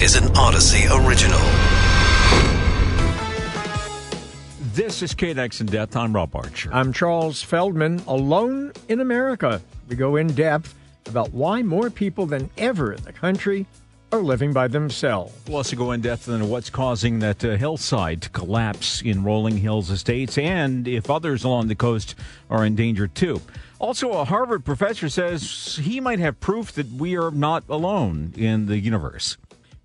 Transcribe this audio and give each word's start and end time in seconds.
is 0.00 0.14
an 0.14 0.30
Odyssey 0.36 0.86
original. 0.92 1.40
This 4.74 5.02
is 5.02 5.14
KNX 5.14 5.62
in 5.62 5.66
Depth. 5.68 5.96
I'm 5.96 6.14
Rob 6.14 6.36
Archer. 6.36 6.68
I'm 6.70 6.92
Charles 6.92 7.42
Feldman. 7.42 8.02
Alone 8.06 8.72
in 8.88 9.00
America. 9.00 9.62
We 9.88 9.96
go 9.96 10.16
in 10.16 10.34
depth 10.34 10.74
about 11.06 11.32
why 11.32 11.62
more 11.62 11.88
people 11.88 12.26
than 12.26 12.50
ever 12.58 12.92
in 12.92 13.02
the 13.04 13.12
country 13.12 13.64
are 14.12 14.20
living 14.20 14.52
by 14.52 14.68
themselves. 14.68 15.32
We'll 15.48 15.56
also 15.56 15.76
go 15.76 15.92
in 15.92 16.02
depth 16.02 16.28
into 16.28 16.44
what's 16.44 16.68
causing 16.68 17.20
that 17.20 17.42
uh, 17.42 17.56
hillside 17.56 18.20
to 18.22 18.28
collapse 18.28 19.00
in 19.00 19.24
Rolling 19.24 19.56
Hills 19.56 19.88
Estates 19.88 20.36
and 20.36 20.86
if 20.86 21.08
others 21.08 21.42
along 21.42 21.68
the 21.68 21.74
coast 21.74 22.14
are 22.50 22.66
in 22.66 22.76
danger 22.76 23.08
too. 23.08 23.40
Also, 23.78 24.12
a 24.12 24.24
Harvard 24.24 24.64
professor 24.64 25.08
says 25.08 25.80
he 25.82 26.00
might 26.00 26.18
have 26.18 26.38
proof 26.38 26.72
that 26.72 26.90
we 26.92 27.16
are 27.16 27.30
not 27.30 27.64
alone 27.68 28.32
in 28.36 28.66
the 28.66 28.78
universe. 28.78 29.36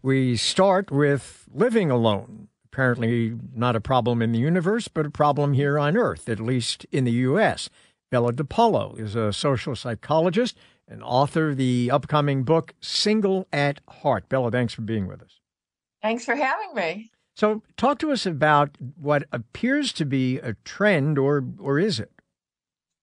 We 0.02 0.36
start 0.36 0.92
with 0.92 1.46
living 1.54 1.92
alone. 1.92 2.48
Apparently, 2.66 3.38
not 3.54 3.76
a 3.76 3.82
problem 3.82 4.22
in 4.22 4.32
the 4.32 4.40
universe, 4.40 4.88
but 4.88 5.06
a 5.06 5.12
problem 5.12 5.54
here 5.54 5.78
on 5.78 5.98
Earth, 5.98 6.30
at 6.30 6.40
least 6.40 6.86
in 6.92 7.04
the 7.04 7.12
U.S. 7.12 7.70
Bella 8.10 8.34
DePaulo 8.34 8.98
is 8.98 9.16
a 9.16 9.34
social 9.34 9.76
psychologist 9.76 10.58
and 10.88 11.04
author 11.04 11.50
of 11.50 11.58
the 11.58 11.92
upcoming 11.92 12.44
book, 12.44 12.74
Single 12.82 13.48
at 13.54 13.80
Heart. 13.88 14.28
Bella, 14.30 14.52
thanks 14.52 14.74
for 14.74 14.82
being 14.82 15.08
with 15.08 15.22
us. 15.22 15.40
Thanks 16.02 16.26
for 16.26 16.36
having 16.36 16.74
me. 16.74 17.12
So, 17.36 17.62
talk 17.78 18.00
to 18.00 18.12
us 18.12 18.26
about 18.26 18.78
what 19.00 19.24
appears 19.32 19.94
to 19.94 20.06
be 20.06 20.38
a 20.40 20.54
trend, 20.66 21.18
or, 21.18 21.44
or 21.60 21.80
is 21.80 22.00
it? 22.00 22.12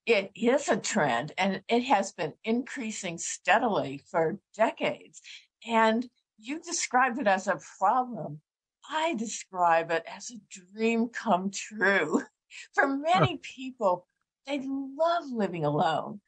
It 0.05 0.31
is 0.35 0.67
a 0.67 0.77
trend, 0.77 1.31
and 1.37 1.61
it 1.67 1.83
has 1.83 2.11
been 2.11 2.33
increasing 2.43 3.17
steadily 3.17 4.01
for 4.09 4.39
decades. 4.55 5.21
And 5.67 6.09
you 6.41 6.59
described 6.59 7.19
it 7.19 7.27
as 7.27 7.47
a 7.47 7.59
problem. 7.79 8.41
I 8.89 9.15
describe 9.15 9.91
it 9.91 10.03
as 10.07 10.31
a 10.31 10.39
dream 10.73 11.09
come 11.09 11.51
true. 11.51 12.23
For 12.73 12.87
many 12.87 13.37
people, 13.37 14.07
they 14.47 14.61
love 14.65 15.25
living 15.31 15.65
alone 15.65 16.21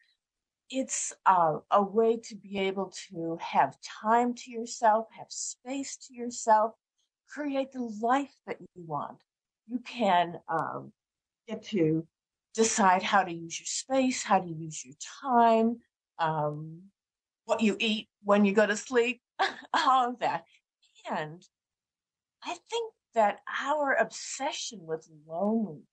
it's 0.71 1.13
uh, 1.25 1.57
a 1.69 1.83
way 1.83 2.17
to 2.17 2.35
be 2.35 2.57
able 2.59 2.93
to 3.09 3.37
have 3.41 3.77
time 3.81 4.33
to 4.33 4.49
yourself, 4.49 5.07
have 5.17 5.27
space 5.29 5.97
to 6.07 6.13
yourself, 6.13 6.71
create 7.29 7.73
the 7.73 7.91
life 8.01 8.33
that 8.47 8.57
you 8.61 8.67
want. 8.75 9.17
You 9.67 9.79
can 9.79 10.39
um, 10.47 10.93
get 11.47 11.63
to 11.65 12.07
decide 12.55 13.03
how 13.03 13.23
to 13.23 13.31
use 13.31 13.59
your 13.59 13.65
space, 13.65 14.23
how 14.23 14.39
to 14.39 14.49
use 14.49 14.85
your 14.85 14.95
time, 15.21 15.79
um, 16.19 16.83
what 17.45 17.61
you 17.61 17.75
eat 17.79 18.07
when 18.23 18.45
you 18.45 18.53
go 18.53 18.65
to 18.65 18.77
sleep, 18.77 19.21
all 19.73 20.09
of 20.09 20.19
that. 20.19 20.45
And 21.09 21.43
I 22.43 22.55
think 22.69 22.93
that 23.13 23.39
our 23.63 23.93
obsession 23.93 24.79
with 24.83 25.07
loneliness 25.27 25.85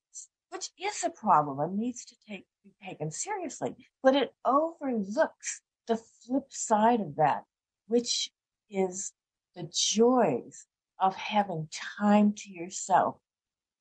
which 0.51 0.71
is 0.79 1.05
a 1.05 1.11
problem 1.11 1.61
and 1.61 1.79
needs 1.79 2.05
to 2.07 2.17
take, 2.29 2.47
be 2.65 2.73
taken 2.87 3.11
seriously, 3.11 3.75
but 4.03 4.17
it 4.17 4.35
overlooks 4.45 5.63
the 5.87 5.97
flip 5.97 6.47
side 6.51 7.01
of 7.01 7.17
that, 7.17 7.45
which 7.87 8.31
is 8.71 9.13
the 9.55 9.69
joys 9.73 10.67
of 11.01 11.15
having 11.15 11.69
time 12.01 12.33
to 12.37 12.51
yourself. 12.51 13.17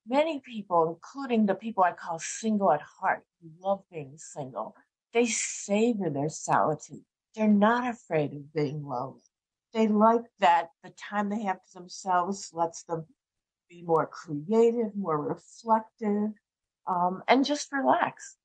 Many 0.06 0.40
people, 0.40 0.88
including 0.88 1.46
the 1.46 1.54
people 1.54 1.84
I 1.84 1.92
call 1.92 2.18
single 2.18 2.72
at 2.72 2.80
heart, 2.80 3.24
love 3.60 3.82
being 3.90 4.14
single, 4.16 4.74
they 5.12 5.26
savor 5.26 6.10
their 6.10 6.28
solitude. 6.28 7.04
They're 7.34 7.48
not 7.48 7.88
afraid 7.88 8.32
of 8.32 8.52
being 8.52 8.84
lonely. 8.84 9.20
They 9.74 9.88
like 9.88 10.22
that 10.40 10.70
the 10.82 10.90
time 10.90 11.28
they 11.28 11.42
have 11.42 11.58
to 11.58 11.74
themselves 11.74 12.50
lets 12.52 12.84
them 12.84 13.06
be 13.68 13.82
more 13.82 14.06
creative, 14.06 14.96
more 14.96 15.20
reflective, 15.20 16.30
um, 16.86 17.22
and 17.28 17.44
just 17.44 17.70
relax. 17.72 18.36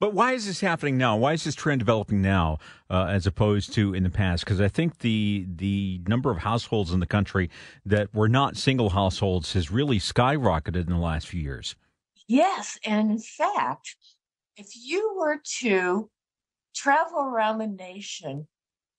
But 0.00 0.14
why 0.14 0.32
is 0.32 0.46
this 0.46 0.60
happening 0.60 0.98
now? 0.98 1.16
Why 1.16 1.34
is 1.34 1.44
this 1.44 1.54
trend 1.54 1.78
developing 1.78 2.22
now 2.22 2.58
uh, 2.90 3.06
as 3.08 3.24
opposed 3.24 3.72
to 3.74 3.94
in 3.94 4.02
the 4.02 4.10
past? 4.10 4.44
Because 4.44 4.60
I 4.60 4.66
think 4.66 4.98
the 4.98 5.46
the 5.48 6.00
number 6.08 6.28
of 6.30 6.38
households 6.38 6.90
in 6.90 6.98
the 6.98 7.06
country 7.06 7.50
that 7.86 8.12
were 8.12 8.28
not 8.28 8.56
single 8.56 8.90
households 8.90 9.52
has 9.52 9.70
really 9.70 10.00
skyrocketed 10.00 10.88
in 10.88 10.92
the 10.92 10.96
last 10.96 11.28
few 11.28 11.40
years. 11.40 11.76
Yes, 12.26 12.80
and 12.84 13.12
in 13.12 13.18
fact, 13.20 13.94
if 14.56 14.70
you 14.74 15.14
were 15.16 15.40
to 15.60 16.10
travel 16.74 17.20
around 17.20 17.58
the 17.58 17.68
nation 17.68 18.48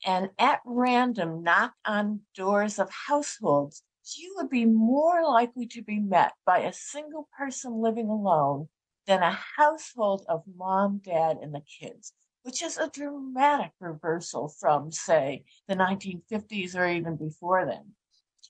and 0.05 0.29
at 0.37 0.59
random 0.65 1.43
knock 1.43 1.73
on 1.85 2.21
doors 2.35 2.79
of 2.79 2.89
households 3.07 3.83
you 4.17 4.33
would 4.37 4.49
be 4.49 4.65
more 4.65 5.23
likely 5.23 5.65
to 5.67 5.81
be 5.81 5.99
met 5.99 6.33
by 6.45 6.59
a 6.59 6.73
single 6.73 7.29
person 7.37 7.81
living 7.81 8.09
alone 8.09 8.67
than 9.07 9.21
a 9.21 9.37
household 9.57 10.25
of 10.27 10.43
mom, 10.55 11.01
dad, 11.03 11.37
and 11.41 11.53
the 11.53 11.61
kids, 11.79 12.13
which 12.43 12.61
is 12.61 12.77
a 12.77 12.89
dramatic 12.89 13.71
reversal 13.79 14.49
from, 14.59 14.91
say, 14.91 15.43
the 15.67 15.75
1950s 15.75 16.75
or 16.75 16.87
even 16.87 17.15
before 17.15 17.65
then. 17.65 17.93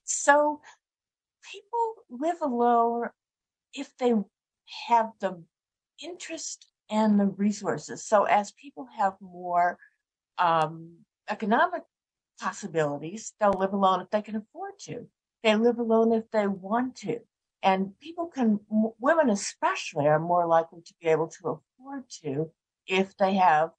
So 0.04 0.60
people 1.52 1.94
live 2.10 2.40
alone 2.42 3.10
if 3.72 3.96
they 3.98 4.14
have 4.88 5.10
the 5.20 5.42
interest 6.02 6.66
and 6.90 7.18
the 7.18 7.26
resources. 7.26 8.04
So 8.04 8.24
as 8.24 8.52
people 8.52 8.88
have 8.96 9.14
more 9.20 9.78
um, 10.38 10.98
economic 11.28 11.82
possibilities, 12.40 13.32
they'll 13.40 13.52
live 13.52 13.72
alone 13.72 14.00
if 14.00 14.10
they 14.10 14.22
can 14.22 14.36
afford 14.36 14.78
to. 14.80 15.06
They 15.42 15.54
live 15.54 15.78
alone 15.78 16.12
if 16.12 16.30
they 16.30 16.46
want 16.46 16.96
to. 16.96 17.20
And 17.62 17.98
people 17.98 18.26
can, 18.26 18.60
women 18.68 19.30
especially, 19.30 20.06
are 20.06 20.18
more 20.18 20.46
likely 20.46 20.82
to 20.82 20.94
be 21.00 21.08
able 21.08 21.28
to 21.28 21.60
afford 21.78 22.04
to 22.22 22.50
if 22.86 23.16
they 23.16 23.34
have 23.34 23.70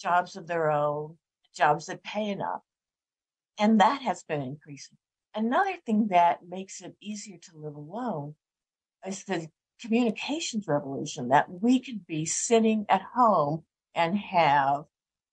jobs 0.00 0.36
of 0.36 0.46
their 0.46 0.70
own, 0.70 1.16
jobs 1.54 1.86
that 1.86 2.02
pay 2.04 2.28
enough. 2.28 2.62
And 3.58 3.80
that 3.80 4.02
has 4.02 4.22
been 4.22 4.42
increasing. 4.42 4.98
Another 5.34 5.76
thing 5.84 6.08
that 6.10 6.46
makes 6.48 6.80
it 6.80 6.94
easier 7.00 7.38
to 7.38 7.58
live 7.58 7.74
alone 7.74 8.34
is 9.06 9.24
the 9.24 9.48
communications 9.80 10.68
revolution 10.68 11.28
that 11.28 11.46
we 11.50 11.80
could 11.80 12.06
be 12.06 12.24
sitting 12.24 12.86
at 12.88 13.02
home 13.14 13.64
and 13.94 14.16
have, 14.16 14.84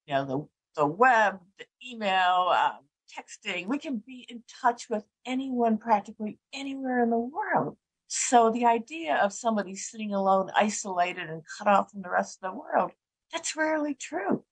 you 0.05 0.13
know, 0.13 0.49
the, 0.75 0.85
web, 0.85 1.39
the 1.59 1.65
email, 1.85 2.53
um, 2.55 2.79
texting. 3.11 3.67
We 3.67 3.77
can 3.77 4.01
be 4.05 4.25
in 4.29 4.43
touch 4.61 4.89
with 4.89 5.03
anyone 5.25 5.77
practically 5.77 6.39
anywhere 6.53 7.03
in 7.03 7.09
the 7.09 7.17
world. 7.17 7.77
So 8.07 8.51
the 8.51 8.65
idea 8.65 9.15
of 9.15 9.31
somebody 9.33 9.75
sitting 9.75 10.13
alone, 10.13 10.49
isolated 10.55 11.29
and 11.29 11.43
cut 11.57 11.67
off 11.67 11.91
from 11.91 12.01
the 12.01 12.09
rest 12.09 12.39
of 12.41 12.51
the 12.51 12.57
world, 12.57 12.91
that's 13.31 13.55
rarely 13.55 13.93
true. 13.93 14.43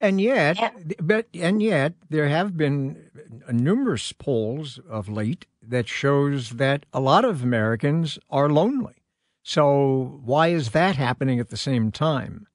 And 0.00 0.20
yet, 0.20 0.60
and, 0.60 0.94
but 1.00 1.26
and 1.32 1.62
yet, 1.62 1.94
there 2.10 2.28
have 2.28 2.56
been 2.58 3.10
numerous 3.50 4.12
polls 4.12 4.78
of 4.88 5.08
late 5.08 5.46
that 5.66 5.88
shows 5.88 6.50
that 6.50 6.84
a 6.92 7.00
lot 7.00 7.24
of 7.24 7.42
Americans 7.42 8.18
are 8.28 8.50
lonely. 8.50 8.96
So 9.42 10.20
why 10.22 10.48
is 10.48 10.72
that 10.72 10.96
happening 10.96 11.40
at 11.40 11.48
the 11.48 11.56
same 11.56 11.90
time? 11.90 12.46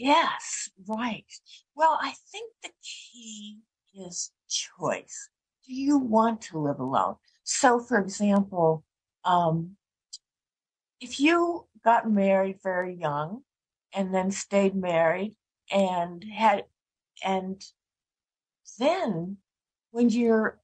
Yes, 0.00 0.70
right. 0.88 1.26
Well, 1.74 1.98
I 2.00 2.14
think 2.32 2.50
the 2.62 2.70
key 2.82 3.58
is 3.94 4.32
choice. 4.48 5.28
Do 5.66 5.74
you 5.74 5.98
want 5.98 6.40
to 6.42 6.58
live 6.58 6.80
alone? 6.80 7.16
So, 7.44 7.78
for 7.80 7.98
example, 7.98 8.82
um, 9.26 9.76
if 11.02 11.20
you 11.20 11.66
got 11.84 12.10
married 12.10 12.60
very 12.62 12.94
young 12.94 13.42
and 13.92 14.14
then 14.14 14.30
stayed 14.30 14.74
married 14.74 15.36
and 15.70 16.24
had, 16.24 16.64
and 17.22 17.62
then 18.78 19.36
when 19.90 20.08
you're 20.08 20.58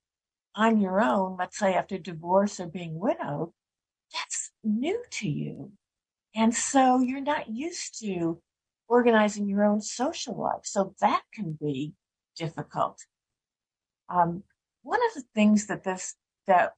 on 0.54 0.80
your 0.80 1.02
own, 1.02 1.36
let's 1.38 1.58
say 1.58 1.74
after 1.74 1.98
divorce 1.98 2.58
or 2.58 2.68
being 2.68 2.98
widowed, 2.98 3.52
that's 4.14 4.50
new 4.64 5.04
to 5.10 5.28
you. 5.28 5.72
And 6.34 6.54
so 6.54 7.00
you're 7.00 7.20
not 7.20 7.50
used 7.50 8.00
to 8.00 8.40
organizing 8.88 9.48
your 9.48 9.64
own 9.64 9.80
social 9.80 10.38
life. 10.38 10.64
So 10.64 10.94
that 11.00 11.22
can 11.34 11.56
be 11.60 11.94
difficult. 12.36 13.00
Um, 14.08 14.42
one 14.82 15.00
of 15.06 15.14
the 15.14 15.24
things 15.34 15.66
that 15.66 15.84
this 15.84 16.14
that 16.46 16.72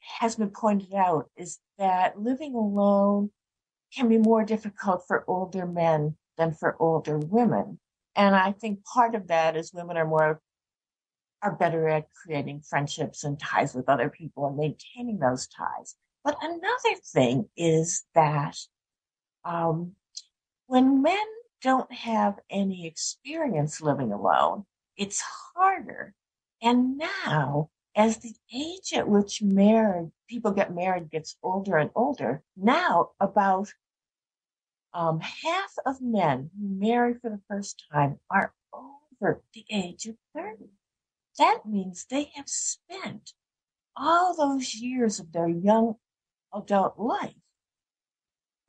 has 0.00 0.36
been 0.36 0.50
pointed 0.50 0.94
out 0.94 1.28
is 1.36 1.58
that 1.78 2.18
living 2.18 2.54
alone 2.54 3.30
can 3.94 4.08
be 4.08 4.18
more 4.18 4.44
difficult 4.44 5.04
for 5.06 5.24
older 5.26 5.66
men 5.66 6.16
than 6.38 6.52
for 6.52 6.76
older 6.80 7.18
women. 7.18 7.78
And 8.16 8.34
I 8.34 8.52
think 8.52 8.84
part 8.84 9.14
of 9.14 9.28
that 9.28 9.56
is 9.56 9.72
women 9.72 9.96
are 9.96 10.06
more 10.06 10.40
are 11.42 11.56
better 11.56 11.88
at 11.88 12.06
creating 12.12 12.60
friendships 12.60 13.24
and 13.24 13.40
ties 13.40 13.74
with 13.74 13.88
other 13.88 14.10
people 14.10 14.46
and 14.46 14.56
maintaining 14.56 15.18
those 15.18 15.46
ties. 15.46 15.96
But 16.22 16.36
another 16.42 17.00
thing 17.14 17.48
is 17.56 18.04
that 18.14 18.56
um, 19.44 19.92
when 20.70 21.02
men 21.02 21.26
don't 21.62 21.92
have 21.92 22.38
any 22.48 22.86
experience 22.86 23.80
living 23.80 24.12
alone, 24.12 24.64
it's 24.96 25.20
harder 25.56 26.14
and 26.62 26.96
now 26.96 27.70
as 27.96 28.18
the 28.18 28.36
age 28.54 28.92
at 28.94 29.08
which 29.08 29.42
married 29.42 30.12
people 30.28 30.52
get 30.52 30.72
married 30.72 31.10
gets 31.10 31.36
older 31.42 31.76
and 31.76 31.90
older, 31.96 32.44
now 32.56 33.10
about 33.18 33.72
um, 34.94 35.18
half 35.18 35.72
of 35.84 36.00
men 36.00 36.50
who 36.56 36.68
marry 36.68 37.14
for 37.14 37.30
the 37.30 37.40
first 37.48 37.82
time 37.92 38.20
are 38.30 38.54
over 38.72 39.42
the 39.52 39.64
age 39.72 40.06
of 40.06 40.14
30. 40.36 40.66
That 41.36 41.62
means 41.66 42.06
they 42.08 42.30
have 42.36 42.48
spent 42.48 43.32
all 43.96 44.36
those 44.36 44.72
years 44.76 45.18
of 45.18 45.32
their 45.32 45.48
young 45.48 45.96
adult 46.54 46.96
life 46.96 47.34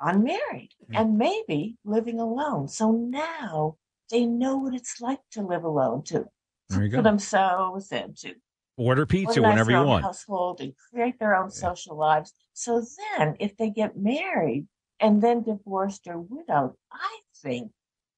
unmarried 0.01 0.71
mm-hmm. 0.83 0.95
and 0.95 1.17
maybe 1.17 1.77
living 1.85 2.19
alone. 2.19 2.67
So 2.67 2.91
now 2.91 3.77
they 4.09 4.25
know 4.25 4.57
what 4.57 4.73
it's 4.73 4.99
like 5.01 5.19
to 5.31 5.41
live 5.41 5.63
alone, 5.63 6.03
to 6.05 6.25
for 6.69 6.87
go. 6.87 7.01
themselves 7.01 7.91
and 7.91 8.15
to 8.17 8.33
order 8.77 9.05
pizza 9.05 9.41
whenever 9.41 9.71
you 9.71 9.83
want. 9.83 10.03
Household 10.03 10.61
and 10.61 10.73
create 10.91 11.19
their 11.19 11.35
own 11.35 11.49
yeah. 11.53 11.69
social 11.69 11.97
lives. 11.97 12.33
So 12.53 12.83
then, 13.17 13.35
if 13.39 13.55
they 13.57 13.69
get 13.69 13.97
married 13.97 14.67
and 14.99 15.21
then 15.21 15.43
divorced 15.43 16.07
or 16.07 16.19
widowed, 16.19 16.73
I 16.91 17.19
think 17.41 17.71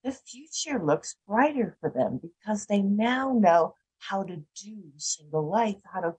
the 0.03 0.11
future 0.11 0.83
looks 0.83 1.15
brighter 1.27 1.77
for 1.79 1.89
them 1.89 2.19
because 2.21 2.65
they 2.65 2.81
now 2.81 3.37
know 3.39 3.75
how 3.99 4.23
to 4.23 4.35
do 4.61 4.77
single 4.97 5.49
life, 5.49 5.77
how 5.85 6.01
to 6.01 6.13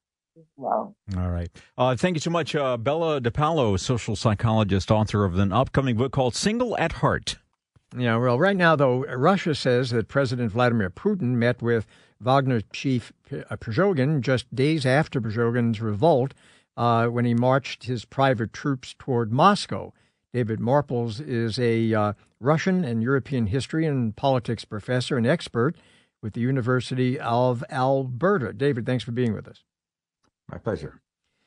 well. 0.57 0.97
All 1.17 1.31
right. 1.31 1.51
Uh, 1.77 1.97
thank 1.97 2.17
you 2.17 2.21
so 2.21 2.31
much, 2.31 2.55
uh, 2.55 2.77
Bella 2.77 3.21
DePaulo, 3.21 3.79
social 3.79 4.17
psychologist, 4.17 4.91
author 4.91 5.25
of 5.25 5.39
an 5.39 5.53
upcoming 5.53 5.97
book 5.97 6.13
called 6.13 6.35
Single 6.35 6.77
at 6.79 6.93
Heart. 6.93 7.37
Yeah, 7.97 8.17
well, 8.17 8.39
right 8.39 8.57
now, 8.57 8.75
though, 8.75 9.05
Russia 9.05 9.55
says 9.55 9.91
that 9.91 10.09
President 10.09 10.51
Vladimir 10.51 10.91
Putin 10.91 11.37
met 11.37 11.63
with 11.63 11.87
Wagner 12.21 12.61
chief 12.73 13.13
uh, 13.31 13.57
Prigozhin 13.57 14.21
just 14.21 14.53
days 14.55 14.85
after 14.85 15.21
Prigozhin's 15.21 15.81
revolt 15.81 16.35
uh, 16.77 17.07
when 17.07 17.25
he 17.25 17.35
marched 17.35 17.85
his 17.85 18.05
private 18.05 18.53
troops 18.53 18.95
toward 18.99 19.33
Moscow. 19.33 19.93
David 20.33 20.59
Marples 20.59 21.25
is 21.25 21.59
a 21.61 21.95
uh, 21.95 22.13
Russian 22.41 22.85
and 22.85 23.03
European 23.03 23.47
history 23.47 23.87
and 23.87 24.17
politics 24.17 24.65
professor 24.65 25.17
and 25.17 25.27
expert 25.27 25.77
with 26.21 26.33
the 26.33 26.41
University 26.41 27.21
of 27.21 27.63
Alberta. 27.71 28.53
David, 28.53 28.87
thanks 28.87 29.05
for 29.05 29.13
being 29.13 29.33
with 29.33 29.47
us. 29.47 29.63
My 30.51 30.59
pleasure. 30.59 31.01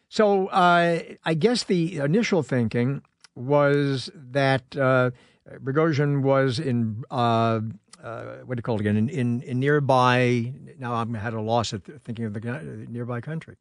So 0.09 0.47
uh, 0.47 0.99
I 1.25 1.33
guess 1.33 1.63
the 1.63 1.97
initial 1.97 2.43
thinking 2.43 3.01
was 3.35 4.09
that 4.15 4.75
uh, 4.75 5.11
Prigozhin 5.63 6.21
was 6.21 6.59
in 6.59 7.03
uh, 7.11 7.59
uh, 8.03 8.37
what 8.45 8.55
do 8.55 8.59
you 8.59 8.63
call 8.63 8.75
it 8.75 8.81
again? 8.81 8.97
In, 8.97 9.09
in, 9.09 9.41
in 9.41 9.59
nearby. 9.59 10.53
Now 10.79 10.95
I'm 10.95 11.13
had 11.13 11.33
a 11.33 11.41
loss 11.41 11.73
at 11.73 11.83
thinking 12.03 12.25
of 12.25 12.33
the 12.33 12.85
nearby 12.89 13.21
country. 13.21 13.55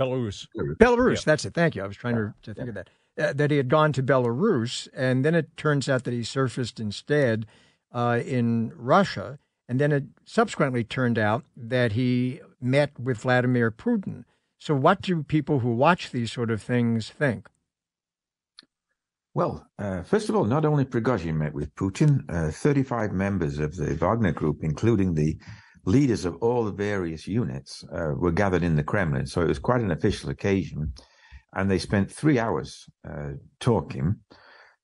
Belarus. 0.00 0.46
Belarus. 0.56 1.16
Yeah. 1.16 1.22
That's 1.26 1.44
it. 1.44 1.54
Thank 1.54 1.76
you. 1.76 1.82
I 1.82 1.86
was 1.86 1.96
trying 1.96 2.16
to, 2.16 2.34
to 2.42 2.54
think 2.54 2.66
yeah. 2.66 2.68
of 2.68 2.74
that. 2.74 2.90
Uh, 3.18 3.32
that 3.34 3.50
he 3.50 3.58
had 3.58 3.68
gone 3.68 3.92
to 3.92 4.02
Belarus, 4.02 4.88
and 4.94 5.22
then 5.22 5.34
it 5.34 5.54
turns 5.58 5.86
out 5.86 6.04
that 6.04 6.14
he 6.14 6.24
surfaced 6.24 6.80
instead 6.80 7.44
uh, 7.92 8.20
in 8.24 8.72
Russia, 8.74 9.38
and 9.68 9.78
then 9.78 9.92
it 9.92 10.04
subsequently 10.24 10.82
turned 10.82 11.18
out 11.18 11.44
that 11.54 11.92
he 11.92 12.40
met 12.58 12.98
with 12.98 13.18
Vladimir 13.18 13.70
Putin. 13.70 14.24
So, 14.64 14.76
what 14.76 15.02
do 15.02 15.24
people 15.24 15.58
who 15.58 15.74
watch 15.74 16.12
these 16.12 16.30
sort 16.30 16.48
of 16.48 16.62
things 16.62 17.10
think? 17.10 17.48
Well, 19.34 19.66
uh, 19.76 20.04
first 20.04 20.28
of 20.28 20.36
all, 20.36 20.44
not 20.44 20.64
only 20.64 20.84
Prigozhin 20.84 21.34
met 21.34 21.52
with 21.52 21.74
Putin, 21.74 22.20
uh, 22.28 22.52
35 22.52 23.10
members 23.10 23.58
of 23.58 23.74
the 23.74 23.96
Wagner 23.96 24.30
Group, 24.30 24.58
including 24.62 25.14
the 25.14 25.36
leaders 25.84 26.24
of 26.24 26.36
all 26.36 26.64
the 26.64 26.70
various 26.70 27.26
units, 27.26 27.82
uh, 27.92 28.12
were 28.16 28.30
gathered 28.30 28.62
in 28.62 28.76
the 28.76 28.84
Kremlin. 28.84 29.26
So 29.26 29.40
it 29.40 29.48
was 29.48 29.58
quite 29.58 29.80
an 29.80 29.90
official 29.90 30.30
occasion. 30.30 30.92
And 31.54 31.68
they 31.68 31.80
spent 31.80 32.12
three 32.12 32.38
hours 32.38 32.88
uh, 33.04 33.30
talking. 33.58 34.14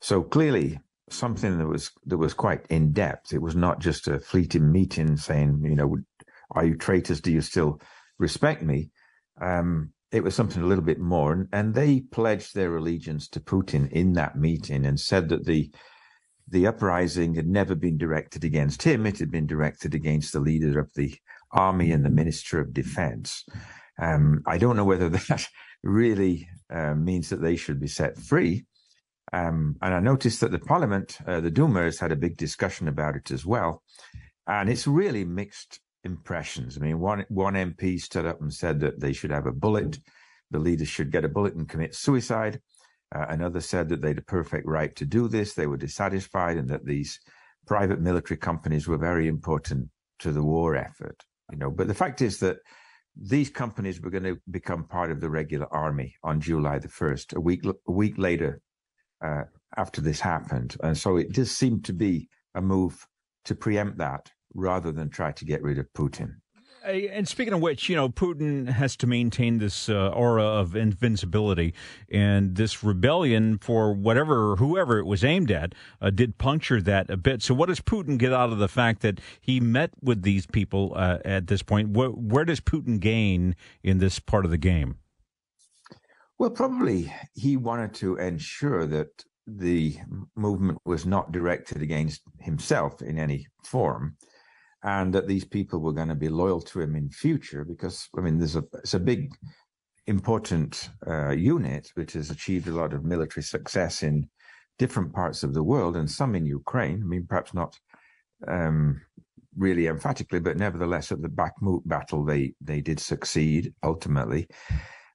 So 0.00 0.24
clearly, 0.24 0.80
something 1.08 1.56
that 1.56 1.68
was 1.68 1.92
that 2.06 2.18
was 2.18 2.34
quite 2.34 2.66
in 2.68 2.90
depth. 2.90 3.32
It 3.32 3.42
was 3.42 3.54
not 3.54 3.78
just 3.78 4.08
a 4.08 4.18
fleeting 4.18 4.72
meeting 4.72 5.16
saying, 5.16 5.62
you 5.62 5.76
know, 5.76 5.98
are 6.50 6.64
you 6.64 6.74
traitors? 6.76 7.20
Do 7.20 7.30
you 7.30 7.42
still 7.42 7.80
respect 8.18 8.64
me? 8.64 8.90
Um, 9.40 9.92
it 10.10 10.24
was 10.24 10.34
something 10.34 10.62
a 10.62 10.66
little 10.66 10.84
bit 10.84 10.98
more. 10.98 11.32
And, 11.32 11.48
and 11.52 11.74
they 11.74 12.00
pledged 12.00 12.54
their 12.54 12.76
allegiance 12.76 13.28
to 13.28 13.40
Putin 13.40 13.90
in 13.92 14.14
that 14.14 14.36
meeting 14.36 14.86
and 14.86 14.98
said 14.98 15.28
that 15.28 15.44
the 15.44 15.70
the 16.50 16.66
uprising 16.66 17.34
had 17.34 17.46
never 17.46 17.74
been 17.74 17.98
directed 17.98 18.42
against 18.42 18.82
him. 18.82 19.04
It 19.04 19.18
had 19.18 19.30
been 19.30 19.46
directed 19.46 19.94
against 19.94 20.32
the 20.32 20.40
leader 20.40 20.78
of 20.78 20.90
the 20.94 21.14
army 21.52 21.92
and 21.92 22.02
the 22.04 22.10
minister 22.10 22.58
of 22.58 22.72
defense. 22.72 23.44
Um, 24.00 24.42
I 24.46 24.56
don't 24.56 24.76
know 24.76 24.84
whether 24.84 25.08
that 25.28 25.46
really 25.82 26.48
uh, 26.72 26.94
means 26.94 27.28
that 27.28 27.42
they 27.42 27.56
should 27.56 27.80
be 27.80 27.88
set 27.88 28.16
free. 28.18 28.64
Um, 29.32 29.76
and 29.82 29.92
I 29.92 30.00
noticed 30.00 30.40
that 30.40 30.52
the 30.52 30.58
parliament, 30.58 31.18
uh, 31.26 31.40
the 31.40 31.50
Duma, 31.50 31.82
has 31.82 31.98
had 31.98 32.12
a 32.12 32.16
big 32.16 32.38
discussion 32.38 32.88
about 32.88 33.16
it 33.16 33.30
as 33.30 33.44
well. 33.44 33.82
And 34.46 34.70
it's 34.70 34.86
really 34.86 35.24
mixed 35.26 35.80
impressions. 36.08 36.76
I 36.76 36.80
mean, 36.80 36.98
one 36.98 37.24
one 37.28 37.54
MP 37.54 38.00
stood 38.00 38.26
up 38.26 38.40
and 38.40 38.52
said 38.52 38.80
that 38.80 39.00
they 39.00 39.12
should 39.12 39.30
have 39.30 39.46
a 39.46 39.52
bullet. 39.52 39.98
The 40.50 40.58
leaders 40.58 40.88
should 40.88 41.12
get 41.12 41.24
a 41.24 41.28
bullet 41.28 41.54
and 41.54 41.68
commit 41.68 41.94
suicide. 41.94 42.60
Uh, 43.14 43.26
another 43.28 43.60
said 43.60 43.88
that 43.88 44.02
they 44.02 44.08
had 44.08 44.18
a 44.18 44.22
perfect 44.22 44.66
right 44.66 44.94
to 44.96 45.06
do 45.06 45.28
this. 45.28 45.54
They 45.54 45.66
were 45.66 45.76
dissatisfied, 45.76 46.56
and 46.56 46.68
that 46.70 46.84
these 46.84 47.20
private 47.66 48.00
military 48.00 48.38
companies 48.38 48.88
were 48.88 48.98
very 48.98 49.28
important 49.28 49.88
to 50.20 50.32
the 50.32 50.42
war 50.42 50.76
effort. 50.76 51.24
You 51.52 51.58
know, 51.58 51.70
but 51.70 51.86
the 51.86 51.94
fact 51.94 52.20
is 52.20 52.38
that 52.40 52.58
these 53.16 53.50
companies 53.50 54.00
were 54.00 54.10
going 54.10 54.24
to 54.24 54.38
become 54.50 54.84
part 54.84 55.10
of 55.10 55.20
the 55.20 55.30
regular 55.30 55.72
army 55.72 56.14
on 56.22 56.40
July 56.40 56.78
the 56.78 56.88
first, 56.88 57.34
a 57.34 57.40
week 57.40 57.64
a 57.64 57.92
week 57.92 58.16
later 58.18 58.60
uh, 59.24 59.44
after 59.76 60.00
this 60.00 60.20
happened, 60.20 60.76
and 60.82 60.96
so 60.96 61.16
it 61.16 61.32
just 61.32 61.56
seemed 61.58 61.84
to 61.84 61.92
be 61.92 62.28
a 62.54 62.62
move 62.62 63.06
to 63.44 63.54
preempt 63.54 63.98
that 63.98 64.30
rather 64.54 64.92
than 64.92 65.10
try 65.10 65.32
to 65.32 65.44
get 65.44 65.62
rid 65.62 65.78
of 65.78 65.92
Putin. 65.92 66.36
And 66.84 67.28
speaking 67.28 67.52
of 67.52 67.60
which, 67.60 67.88
you 67.88 67.96
know, 67.96 68.08
Putin 68.08 68.68
has 68.68 68.96
to 68.96 69.06
maintain 69.06 69.58
this 69.58 69.88
uh, 69.88 70.08
aura 70.08 70.44
of 70.44 70.74
invincibility, 70.74 71.74
and 72.10 72.54
this 72.54 72.82
rebellion 72.82 73.58
for 73.58 73.92
whatever, 73.92 74.56
whoever 74.56 74.98
it 74.98 75.04
was 75.04 75.22
aimed 75.24 75.50
at, 75.50 75.74
uh, 76.00 76.10
did 76.10 76.38
puncture 76.38 76.80
that 76.80 77.10
a 77.10 77.16
bit. 77.16 77.42
So, 77.42 77.52
what 77.52 77.66
does 77.66 77.80
Putin 77.80 78.16
get 78.16 78.32
out 78.32 78.52
of 78.52 78.58
the 78.58 78.68
fact 78.68 79.02
that 79.02 79.20
he 79.40 79.60
met 79.60 79.90
with 80.00 80.22
these 80.22 80.46
people 80.46 80.92
uh, 80.96 81.18
at 81.24 81.48
this 81.48 81.62
point? 81.62 81.90
Where, 81.90 82.10
where 82.10 82.44
does 82.44 82.60
Putin 82.60 83.00
gain 83.00 83.54
in 83.82 83.98
this 83.98 84.18
part 84.18 84.44
of 84.44 84.50
the 84.50 84.58
game? 84.58 84.96
Well, 86.38 86.50
probably 86.50 87.12
he 87.34 87.56
wanted 87.56 87.92
to 87.94 88.16
ensure 88.16 88.86
that 88.86 89.08
the 89.46 89.96
movement 90.36 90.78
was 90.84 91.04
not 91.04 91.32
directed 91.32 91.82
against 91.82 92.22
himself 92.38 93.02
in 93.02 93.18
any 93.18 93.48
form 93.64 94.16
and 94.82 95.12
that 95.14 95.26
these 95.26 95.44
people 95.44 95.80
were 95.80 95.92
going 95.92 96.08
to 96.08 96.14
be 96.14 96.28
loyal 96.28 96.60
to 96.60 96.80
him 96.80 96.94
in 96.94 97.10
future 97.10 97.64
because 97.64 98.08
I 98.16 98.20
mean 98.20 98.38
there's 98.38 98.56
a 98.56 98.64
it's 98.74 98.94
a 98.94 99.00
big 99.00 99.32
important 100.06 100.90
uh, 101.06 101.30
unit 101.30 101.90
which 101.94 102.12
has 102.14 102.30
achieved 102.30 102.68
a 102.68 102.74
lot 102.74 102.92
of 102.92 103.04
military 103.04 103.42
success 103.42 104.02
in 104.02 104.28
different 104.78 105.12
parts 105.12 105.42
of 105.42 105.52
the 105.52 105.62
world 105.62 105.96
and 105.96 106.10
some 106.10 106.34
in 106.34 106.46
Ukraine. 106.46 107.02
I 107.02 107.06
mean 107.06 107.26
perhaps 107.28 107.54
not 107.54 107.78
um, 108.46 109.00
really 109.56 109.88
emphatically, 109.88 110.38
but 110.38 110.56
nevertheless 110.56 111.10
at 111.10 111.22
the 111.22 111.28
Bakhmut 111.28 111.82
battle 111.86 112.24
they 112.24 112.54
they 112.60 112.80
did 112.80 113.00
succeed 113.00 113.74
ultimately. 113.82 114.46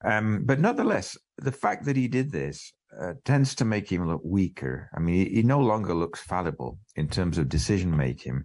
Um, 0.03 0.43
but 0.43 0.60
nonetheless, 0.60 1.17
the 1.38 1.53
fact 1.53 1.86
that 1.86 1.96
he 1.96 2.10
did 2.10 2.32
this 2.32 2.74
uh, 3.01 3.13
tends 3.24 3.55
to 3.55 3.65
make 3.65 3.89
him 3.89 4.08
look 4.08 4.22
weaker. 4.24 4.89
I 4.96 5.00
mean, 5.00 5.25
he, 5.25 5.36
he 5.36 5.43
no 5.43 5.60
longer 5.60 5.93
looks 5.93 6.20
fallible 6.20 6.77
in 6.96 7.08
terms 7.08 7.38
of 7.38 7.50
decision 7.50 7.96
making 7.96 8.43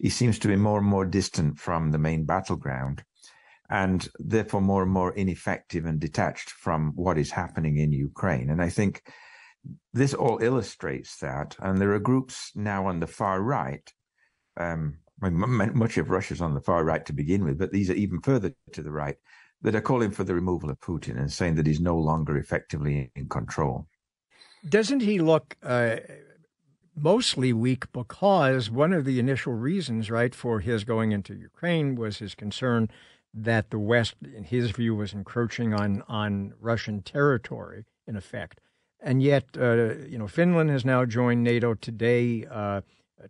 he 0.00 0.08
seems 0.08 0.38
to 0.38 0.48
be 0.48 0.56
more 0.56 0.78
and 0.78 0.86
more 0.86 1.04
distant 1.04 1.58
from 1.58 1.90
the 1.90 1.98
main 1.98 2.24
battleground 2.24 3.04
and 3.68 4.08
therefore 4.18 4.60
more 4.60 4.82
and 4.82 4.90
more 4.90 5.12
ineffective 5.12 5.84
and 5.84 6.00
detached 6.00 6.50
from 6.50 6.92
what 6.96 7.18
is 7.18 7.30
happening 7.30 7.76
in 7.76 7.92
Ukraine. 7.92 8.50
And 8.50 8.60
I 8.60 8.68
think 8.68 9.02
this 9.92 10.14
all 10.14 10.42
illustrates 10.42 11.18
that. 11.18 11.56
And 11.60 11.80
there 11.80 11.92
are 11.92 12.00
groups 12.00 12.50
now 12.56 12.86
on 12.86 12.98
the 12.98 13.06
far 13.06 13.40
right. 13.42 13.88
Um, 14.56 14.98
much 15.20 15.98
of 15.98 16.10
Russia's 16.10 16.40
on 16.40 16.54
the 16.54 16.60
far 16.62 16.82
right 16.82 17.04
to 17.06 17.12
begin 17.12 17.44
with, 17.44 17.58
but 17.58 17.70
these 17.70 17.90
are 17.90 17.94
even 17.94 18.20
further 18.22 18.52
to 18.72 18.82
the 18.82 18.90
right 18.90 19.16
that 19.62 19.74
are 19.74 19.82
calling 19.82 20.10
for 20.10 20.24
the 20.24 20.34
removal 20.34 20.70
of 20.70 20.80
Putin 20.80 21.18
and 21.18 21.30
saying 21.30 21.56
that 21.56 21.66
he's 21.66 21.80
no 21.80 21.96
longer 21.96 22.38
effectively 22.38 23.12
in 23.14 23.28
control. 23.28 23.86
Doesn't 24.66 25.00
he 25.00 25.18
look 25.18 25.56
uh, 25.62 25.96
mostly 27.02 27.52
weak 27.52 27.90
because 27.92 28.70
one 28.70 28.92
of 28.92 29.04
the 29.04 29.18
initial 29.18 29.52
reasons, 29.52 30.10
right, 30.10 30.34
for 30.34 30.60
his 30.60 30.84
going 30.84 31.12
into 31.12 31.34
Ukraine 31.34 31.94
was 31.94 32.18
his 32.18 32.34
concern 32.34 32.88
that 33.32 33.70
the 33.70 33.78
West, 33.78 34.14
in 34.36 34.44
his 34.44 34.70
view, 34.70 34.94
was 34.94 35.12
encroaching 35.12 35.72
on 35.72 36.02
on 36.08 36.54
Russian 36.60 37.02
territory, 37.02 37.84
in 38.06 38.16
effect. 38.16 38.60
And 39.00 39.22
yet, 39.22 39.44
uh, 39.58 39.94
you 40.08 40.18
know, 40.18 40.26
Finland 40.28 40.70
has 40.70 40.84
now 40.84 41.04
joined 41.04 41.42
NATO 41.42 41.74
today. 41.74 42.46
Uh, 42.50 42.82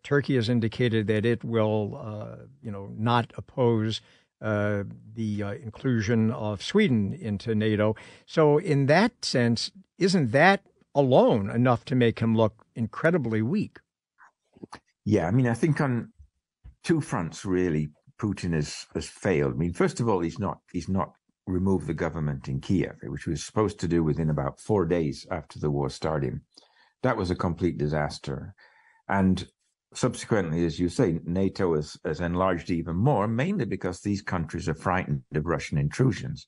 Turkey 0.02 0.36
has 0.36 0.48
indicated 0.48 1.06
that 1.06 1.24
it 1.24 1.44
will, 1.44 2.00
uh, 2.02 2.44
you 2.62 2.70
know, 2.70 2.90
not 2.96 3.32
oppose 3.36 4.00
uh, 4.40 4.84
the 5.14 5.42
uh, 5.42 5.52
inclusion 5.52 6.30
of 6.30 6.62
Sweden 6.62 7.12
into 7.12 7.54
NATO. 7.54 7.94
So, 8.26 8.58
in 8.58 8.86
that 8.86 9.24
sense, 9.24 9.70
isn't 9.98 10.32
that 10.32 10.62
alone 10.94 11.50
enough 11.50 11.84
to 11.86 11.94
make 11.94 12.18
him 12.18 12.36
look 12.36 12.64
incredibly 12.74 13.42
weak? 13.42 13.78
Yeah, 15.04 15.26
I 15.26 15.30
mean, 15.30 15.46
I 15.46 15.54
think 15.54 15.80
on 15.80 16.12
two 16.84 17.00
fronts, 17.00 17.44
really, 17.44 17.90
Putin 18.20 18.52
has 18.54 18.86
has 18.94 19.08
failed. 19.08 19.54
I 19.54 19.56
mean, 19.56 19.72
first 19.72 20.00
of 20.00 20.08
all, 20.08 20.20
he's 20.20 20.38
not 20.38 20.58
he's 20.72 20.88
not 20.88 21.12
removed 21.46 21.86
the 21.86 21.94
government 21.94 22.48
in 22.48 22.60
Kiev, 22.60 22.96
which 23.02 23.24
he 23.24 23.30
was 23.30 23.44
supposed 23.44 23.80
to 23.80 23.88
do 23.88 24.04
within 24.04 24.30
about 24.30 24.60
four 24.60 24.84
days 24.84 25.26
after 25.30 25.58
the 25.58 25.70
war 25.70 25.88
started. 25.88 26.40
That 27.02 27.16
was 27.16 27.30
a 27.30 27.34
complete 27.34 27.78
disaster, 27.78 28.54
and 29.08 29.48
subsequently, 29.94 30.64
as 30.64 30.78
you 30.78 30.88
say, 30.88 31.18
NATO 31.24 31.74
has, 31.74 31.96
has 32.04 32.20
enlarged 32.20 32.70
even 32.70 32.96
more, 32.96 33.26
mainly 33.26 33.64
because 33.64 34.00
these 34.00 34.22
countries 34.22 34.68
are 34.68 34.74
frightened 34.74 35.22
of 35.34 35.46
Russian 35.46 35.78
intrusions. 35.78 36.46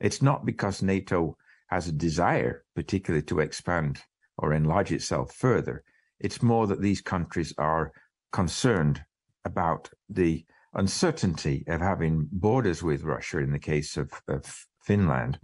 It's 0.00 0.20
not 0.20 0.44
because 0.44 0.82
NATO 0.82 1.36
has 1.72 1.88
a 1.88 1.92
desire, 1.92 2.64
particularly 2.74 3.24
to 3.24 3.40
expand 3.40 4.02
or 4.36 4.52
enlarge 4.52 4.92
itself 4.92 5.32
further. 5.32 5.82
It's 6.20 6.42
more 6.42 6.66
that 6.66 6.82
these 6.82 7.00
countries 7.00 7.54
are 7.56 7.92
concerned 8.30 9.02
about 9.46 9.88
the 10.08 10.44
uncertainty 10.74 11.64
of 11.66 11.80
having 11.80 12.28
borders 12.30 12.82
with 12.82 13.04
Russia 13.04 13.38
in 13.38 13.52
the 13.52 13.58
case 13.58 13.96
of, 13.96 14.12
of 14.28 14.66
Finland. 14.84 15.38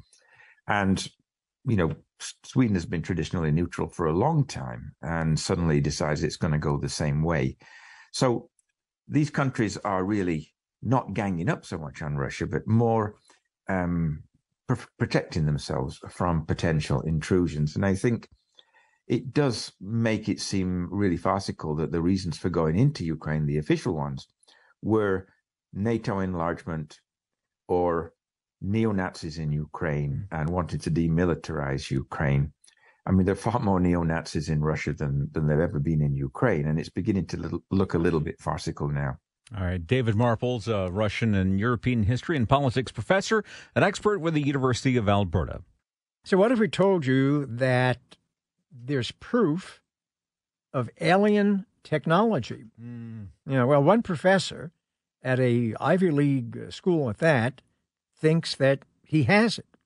And, 0.67 1.09
you 1.65 1.77
know, 1.77 1.95
Sweden 2.45 2.75
has 2.75 2.85
been 2.85 3.03
traditionally 3.03 3.51
neutral 3.51 3.89
for 3.89 4.07
a 4.07 4.13
long 4.17 4.45
time 4.47 4.95
and 5.01 5.41
suddenly 5.41 5.81
decides 5.81 6.23
it's 6.23 6.37
going 6.37 6.53
to 6.53 6.59
go 6.59 6.77
the 6.77 6.91
same 6.91 7.23
way. 7.23 7.57
So 8.13 8.51
these 9.07 9.31
countries 9.31 9.79
are 9.79 10.05
really 10.05 10.53
not 10.83 11.15
ganging 11.15 11.49
up 11.49 11.65
so 11.65 11.79
much 11.79 12.03
on 12.03 12.17
Russia, 12.17 12.47
but 12.47 12.67
more 12.67 13.15
um, 13.69 14.25
protecting 14.99 15.47
themselves 15.47 15.99
from 16.09 16.45
potential 16.45 17.01
intrusions. 17.03 17.75
And 17.75 17.87
I 17.87 17.95
think 17.95 18.29
it 19.07 19.33
does 19.33 19.73
make 19.81 20.29
it 20.29 20.41
seem 20.41 20.89
really 20.91 21.17
farcical 21.17 21.75
that 21.77 21.93
the 21.93 22.03
reasons 22.03 22.37
for 22.37 22.51
going 22.51 22.79
into 22.79 23.05
Ukraine, 23.05 23.47
the 23.47 23.59
official 23.59 23.95
ones, 23.95 24.29
were 24.83 25.29
NATO 25.73 26.21
enlargement 26.21 27.01
or 27.67 28.13
neo 28.61 28.93
Nazis 28.93 29.39
in 29.39 29.53
Ukraine 29.53 30.27
mm. 30.31 30.41
and 30.41 30.51
wanted 30.51 30.83
to 30.83 30.91
demilitarize 30.91 31.91
Ukraine. 31.91 32.53
I 33.07 33.13
mean, 33.13 33.25
there 33.25 33.33
are 33.33 33.37
far 33.37 33.61
more 33.61 33.81
neo 33.81 34.03
Nazis 34.03 34.51
in 34.51 34.61
Russia 34.61 34.93
than, 34.93 35.29
than 35.33 35.47
there 35.47 35.61
have 35.61 35.71
ever 35.71 35.81
been 35.81 36.03
in 36.03 36.15
Ukraine, 36.15 36.67
and 36.67 36.79
it's 36.79 36.91
beginning 36.91 37.27
to 37.29 37.63
look 37.71 37.95
a 37.95 37.99
little 37.99 38.21
bit 38.21 38.39
farcical 38.39 38.89
now. 38.89 39.17
All 39.57 39.65
right. 39.65 39.85
David 39.85 40.15
Marples, 40.15 40.69
a 40.69 40.91
Russian 40.91 41.35
and 41.35 41.59
European 41.59 42.03
history 42.03 42.37
and 42.37 42.49
politics 42.49 42.93
professor, 42.93 43.45
an 43.75 43.83
expert 43.83 44.19
with 44.19 44.35
the 44.35 44.43
University 44.43 44.97
of 44.97 45.09
Alberta. 45.09 45.63
So, 46.25 46.37
what 46.37 46.53
if 46.53 46.59
we 46.59 46.69
told 46.69 47.07
you 47.07 47.47
that 47.47 47.99
there's 48.71 49.11
proof 49.13 49.81
of 50.73 50.91
alien 51.01 51.65
technology? 51.83 52.67
Mm. 52.81 53.29
You 53.47 53.55
know, 53.55 53.67
well, 53.67 53.83
one 53.83 54.03
professor 54.03 54.73
at 55.23 55.41
a 55.41 55.75
Ivy 55.81 56.11
League 56.11 56.71
school 56.71 57.09
at 57.09 57.19
that 57.19 57.63
thinks 58.15 58.55
that 58.57 58.81
he 59.03 59.23
has 59.25 59.59
it. 59.59 59.78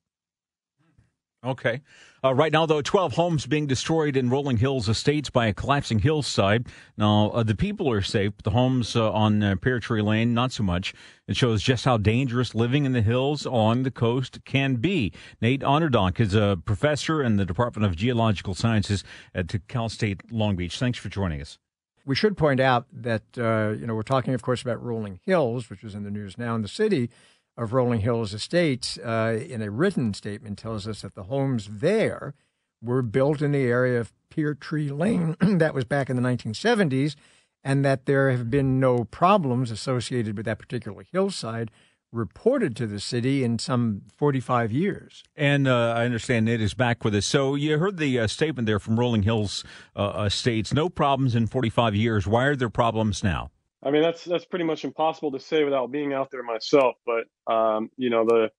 Okay. 1.44 1.82
Uh, 2.22 2.32
right 2.32 2.52
now, 2.52 2.66
though, 2.66 2.82
12 2.82 3.14
homes 3.14 3.46
being 3.46 3.66
destroyed 3.66 4.16
in 4.16 4.30
Rolling 4.30 4.58
Hills 4.58 4.88
Estates 4.88 5.28
by 5.28 5.48
a 5.48 5.52
collapsing 5.52 5.98
hillside. 5.98 6.68
Now, 6.96 7.30
uh, 7.30 7.42
the 7.42 7.56
people 7.56 7.90
are 7.90 8.00
safe. 8.00 8.32
The 8.44 8.50
homes 8.50 8.94
uh, 8.94 9.10
on 9.10 9.42
uh, 9.42 9.56
Pear 9.60 9.80
Tree 9.80 10.02
Lane, 10.02 10.34
not 10.34 10.52
so 10.52 10.62
much. 10.62 10.94
It 11.26 11.36
shows 11.36 11.60
just 11.60 11.84
how 11.84 11.96
dangerous 11.96 12.54
living 12.54 12.84
in 12.84 12.92
the 12.92 13.02
hills 13.02 13.44
along 13.44 13.82
the 13.82 13.90
coast 13.90 14.38
can 14.44 14.76
be. 14.76 15.12
Nate 15.40 15.62
Onderdonk 15.62 16.20
is 16.20 16.32
a 16.32 16.60
professor 16.64 17.20
in 17.24 17.36
the 17.38 17.44
Department 17.44 17.86
of 17.86 17.96
Geological 17.96 18.54
Sciences 18.54 19.02
at 19.34 19.52
Cal 19.66 19.88
State 19.88 20.30
Long 20.30 20.54
Beach. 20.54 20.78
Thanks 20.78 20.98
for 21.00 21.08
joining 21.08 21.40
us. 21.40 21.58
We 22.04 22.14
should 22.14 22.36
point 22.36 22.60
out 22.60 22.86
that, 22.92 23.22
uh, 23.36 23.74
you 23.78 23.86
know, 23.86 23.94
we're 23.96 24.02
talking, 24.02 24.34
of 24.34 24.42
course, 24.42 24.62
about 24.62 24.82
Rolling 24.82 25.18
Hills, 25.24 25.70
which 25.70 25.82
is 25.82 25.96
in 25.96 26.04
the 26.04 26.10
news 26.10 26.38
now 26.38 26.54
in 26.54 26.62
the 26.62 26.68
city 26.68 27.10
of 27.56 27.72
Rolling 27.72 28.00
Hills 28.00 28.32
Estates, 28.32 28.98
uh, 28.98 29.44
in 29.48 29.62
a 29.62 29.70
written 29.70 30.14
statement, 30.14 30.58
tells 30.58 30.88
us 30.88 31.02
that 31.02 31.14
the 31.14 31.24
homes 31.24 31.68
there 31.70 32.34
were 32.82 33.02
built 33.02 33.42
in 33.42 33.52
the 33.52 33.62
area 33.62 34.00
of 34.00 34.12
Pear 34.30 34.54
Tree 34.54 34.90
Lane. 34.90 35.36
that 35.40 35.74
was 35.74 35.84
back 35.84 36.08
in 36.08 36.16
the 36.16 36.22
1970s, 36.22 37.14
and 37.62 37.84
that 37.84 38.06
there 38.06 38.30
have 38.30 38.50
been 38.50 38.80
no 38.80 39.04
problems 39.04 39.70
associated 39.70 40.36
with 40.36 40.46
that 40.46 40.58
particular 40.58 41.04
hillside 41.12 41.70
reported 42.12 42.76
to 42.76 42.86
the 42.86 43.00
city 43.00 43.42
in 43.42 43.58
some 43.58 44.02
45 44.14 44.70
years. 44.70 45.24
And 45.34 45.66
uh, 45.66 45.94
I 45.96 46.04
understand 46.04 46.44
Nate 46.44 46.60
is 46.60 46.74
back 46.74 47.04
with 47.04 47.14
us. 47.14 47.24
So 47.24 47.54
you 47.54 47.78
heard 47.78 47.96
the 47.96 48.20
uh, 48.20 48.26
statement 48.26 48.66
there 48.66 48.78
from 48.78 49.00
Rolling 49.00 49.22
Hills 49.22 49.64
uh, 49.96 50.24
Estates. 50.26 50.74
No 50.74 50.88
problems 50.90 51.34
in 51.34 51.46
45 51.46 51.94
years. 51.94 52.26
Why 52.26 52.44
are 52.44 52.56
there 52.56 52.68
problems 52.68 53.24
now? 53.24 53.50
I 53.84 53.90
mean, 53.90 54.02
that's 54.02 54.24
that's 54.24 54.44
pretty 54.44 54.64
much 54.64 54.84
impossible 54.84 55.32
to 55.32 55.40
say 55.40 55.64
without 55.64 55.90
being 55.90 56.12
out 56.12 56.30
there 56.30 56.42
myself. 56.42 56.96
But 57.04 57.52
um, 57.52 57.90
you 57.96 58.10
know, 58.10 58.24
the 58.24 58.50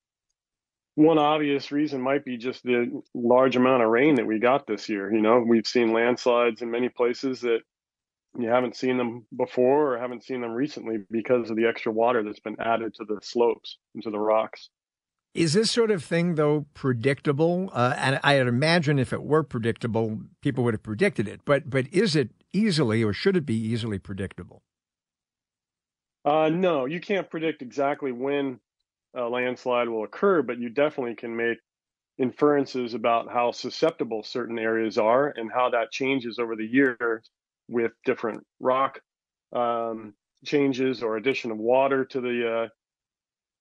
one 0.96 1.18
obvious 1.18 1.72
reason 1.72 2.02
might 2.02 2.26
be 2.26 2.38
just 2.38 2.64
the 2.64 3.02
large 3.14 3.56
amount 3.56 3.84
of 3.84 3.90
rain 3.90 4.16
that 4.16 4.28
we 4.28 4.40
got 4.40 4.68
this 4.68 4.90
year. 4.90 5.12
You 5.14 5.22
know, 5.22 5.44
we've 5.48 5.68
seen 5.68 5.94
landslides 5.94 6.62
in 6.62 6.70
many 6.70 6.90
places 6.90 7.42
that 7.42 7.60
you 8.38 8.50
haven't 8.50 8.76
seen 8.76 8.98
them 8.98 9.26
before 9.36 9.94
or 9.94 10.00
haven't 10.00 10.24
seen 10.24 10.42
them 10.42 10.52
recently 10.52 10.98
because 11.10 11.50
of 11.50 11.56
the 11.56 11.68
extra 11.68 11.92
water 11.92 12.24
that's 12.24 12.40
been 12.40 12.60
added 12.60 12.94
to 12.96 13.06
the 13.06 13.20
slopes 13.22 13.78
and 13.94 14.04
to 14.04 14.12
the 14.12 14.20
rocks. 14.20 14.70
Is 15.34 15.54
this 15.54 15.72
sort 15.72 15.90
of 15.90 16.04
thing, 16.04 16.36
though, 16.36 16.68
predictable? 16.76 17.72
Uh, 17.74 17.96
and 17.98 18.20
I'd 18.24 18.46
imagine 18.46 19.00
if 19.00 19.12
it 19.12 19.24
were 19.24 19.42
predictable, 19.42 20.20
people 20.42 20.64
would 20.64 20.76
have 20.76 20.84
predicted 20.84 21.28
it. 21.28 21.42
But 21.44 21.70
but 21.70 21.88
is 21.92 22.16
it 22.16 22.30
easily, 22.52 23.04
or 23.04 23.14
should 23.14 23.36
it 23.36 23.46
be 23.46 23.56
easily 23.56 23.98
predictable? 23.98 24.62
Uh, 26.26 26.50
no, 26.50 26.86
you 26.86 27.00
can't 27.00 27.30
predict 27.30 27.62
exactly 27.62 28.12
when 28.12 28.60
a 29.16 29.24
landslide 29.28 29.90
will 29.90 30.04
occur, 30.04 30.42
but 30.42 30.58
you 30.58 30.70
definitely 30.70 31.16
can 31.16 31.36
make 31.36 31.58
inferences 32.18 32.94
about 32.94 33.32
how 33.32 33.52
susceptible 33.52 34.24
certain 34.24 34.60
areas 34.60 34.98
are 34.98 35.30
and 35.30 35.52
how 35.52 35.70
that 35.70 35.92
changes 35.92 36.40
over 36.40 36.56
the 36.56 36.66
years 36.68 37.30
with 37.70 37.92
different 38.06 38.46
rock 38.60 39.02
um, 39.54 40.14
changes 40.46 41.04
or 41.04 41.18
addition 41.18 41.52
of 41.52 41.58
water 41.58 42.06
to 42.06 42.22
the 42.22 42.54
uh, 42.64 42.68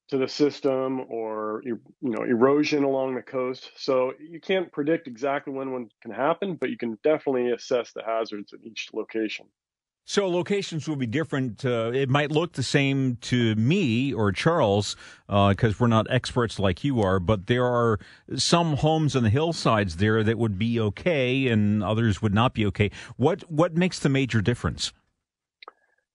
to 0.08 0.18
the 0.18 0.28
system 0.28 1.00
or 1.08 1.62
you 1.64 1.80
know 2.02 2.22
erosion 2.22 2.84
along 2.84 3.14
the 3.14 3.22
coast. 3.22 3.70
So 3.76 4.12
you 4.20 4.40
can't 4.40 4.70
predict 4.72 5.06
exactly 5.08 5.52
when 5.52 5.72
one 5.72 5.88
can 6.02 6.12
happen, 6.12 6.56
but 6.56 6.70
you 6.70 6.76
can 6.76 6.98
definitely 7.02 7.50
assess 7.52 7.92
the 7.92 8.02
hazards 8.04 8.52
at 8.52 8.60
each 8.64 8.88
location. 8.92 9.46
So 10.04 10.28
locations 10.28 10.88
will 10.88 10.96
be 10.96 11.06
different. 11.06 11.64
Uh, 11.64 11.92
it 11.94 12.08
might 12.08 12.32
look 12.32 12.54
the 12.54 12.62
same 12.62 13.16
to 13.22 13.54
me 13.54 14.12
or 14.12 14.32
Charles 14.32 14.96
because 15.26 15.74
uh, 15.74 15.76
we're 15.78 15.86
not 15.86 16.10
experts 16.10 16.58
like 16.58 16.82
you 16.82 17.00
are, 17.00 17.20
but 17.20 17.46
there 17.46 17.66
are 17.66 18.00
some 18.36 18.76
homes 18.76 19.14
on 19.14 19.22
the 19.22 19.30
hillsides 19.30 19.96
there 19.96 20.24
that 20.24 20.38
would 20.38 20.58
be 20.58 20.80
okay, 20.80 21.46
and 21.46 21.84
others 21.84 22.20
would 22.20 22.34
not 22.34 22.52
be 22.52 22.66
okay. 22.66 22.90
What 23.16 23.48
what 23.50 23.76
makes 23.76 24.00
the 24.00 24.08
major 24.08 24.40
difference? 24.40 24.92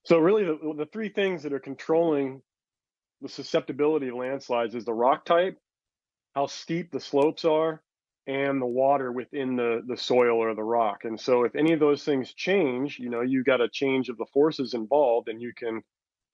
So 0.03 0.17
really, 0.17 0.44
the, 0.44 0.74
the 0.77 0.86
three 0.86 1.10
things 1.10 1.44
that 1.44 1.53
are 1.53 1.60
controlling 1.60 2.41
the 3.22 3.29
susceptibility 3.29 4.10
of 4.10 4.15
landslides 4.15 4.75
is 4.75 4.86
the 4.86 4.94
rock 4.94 5.25
type, 5.25 5.58
how 6.36 6.48
steep 6.48 6.91
the 6.91 7.00
slopes 7.00 7.46
are, 7.46 7.82
and 8.28 8.62
the 8.62 8.66
water 8.66 9.12
within 9.12 9.56
the 9.56 9.82
the 9.88 9.98
soil 9.98 10.38
or 10.38 10.54
the 10.54 10.64
rock. 10.64 11.06
And 11.06 11.20
so 11.20 11.44
if 11.44 11.56
any 11.56 11.74
of 11.74 11.80
those 11.80 12.04
things 12.04 12.34
change, 12.34 13.00
you 13.00 13.10
know, 13.10 13.22
you 13.22 13.44
got 13.44 13.62
a 13.62 13.70
change 13.70 14.10
of 14.10 14.18
the 14.18 14.26
forces 14.34 14.74
involved 14.74 15.30
and 15.30 15.42
you 15.42 15.54
can 15.58 15.82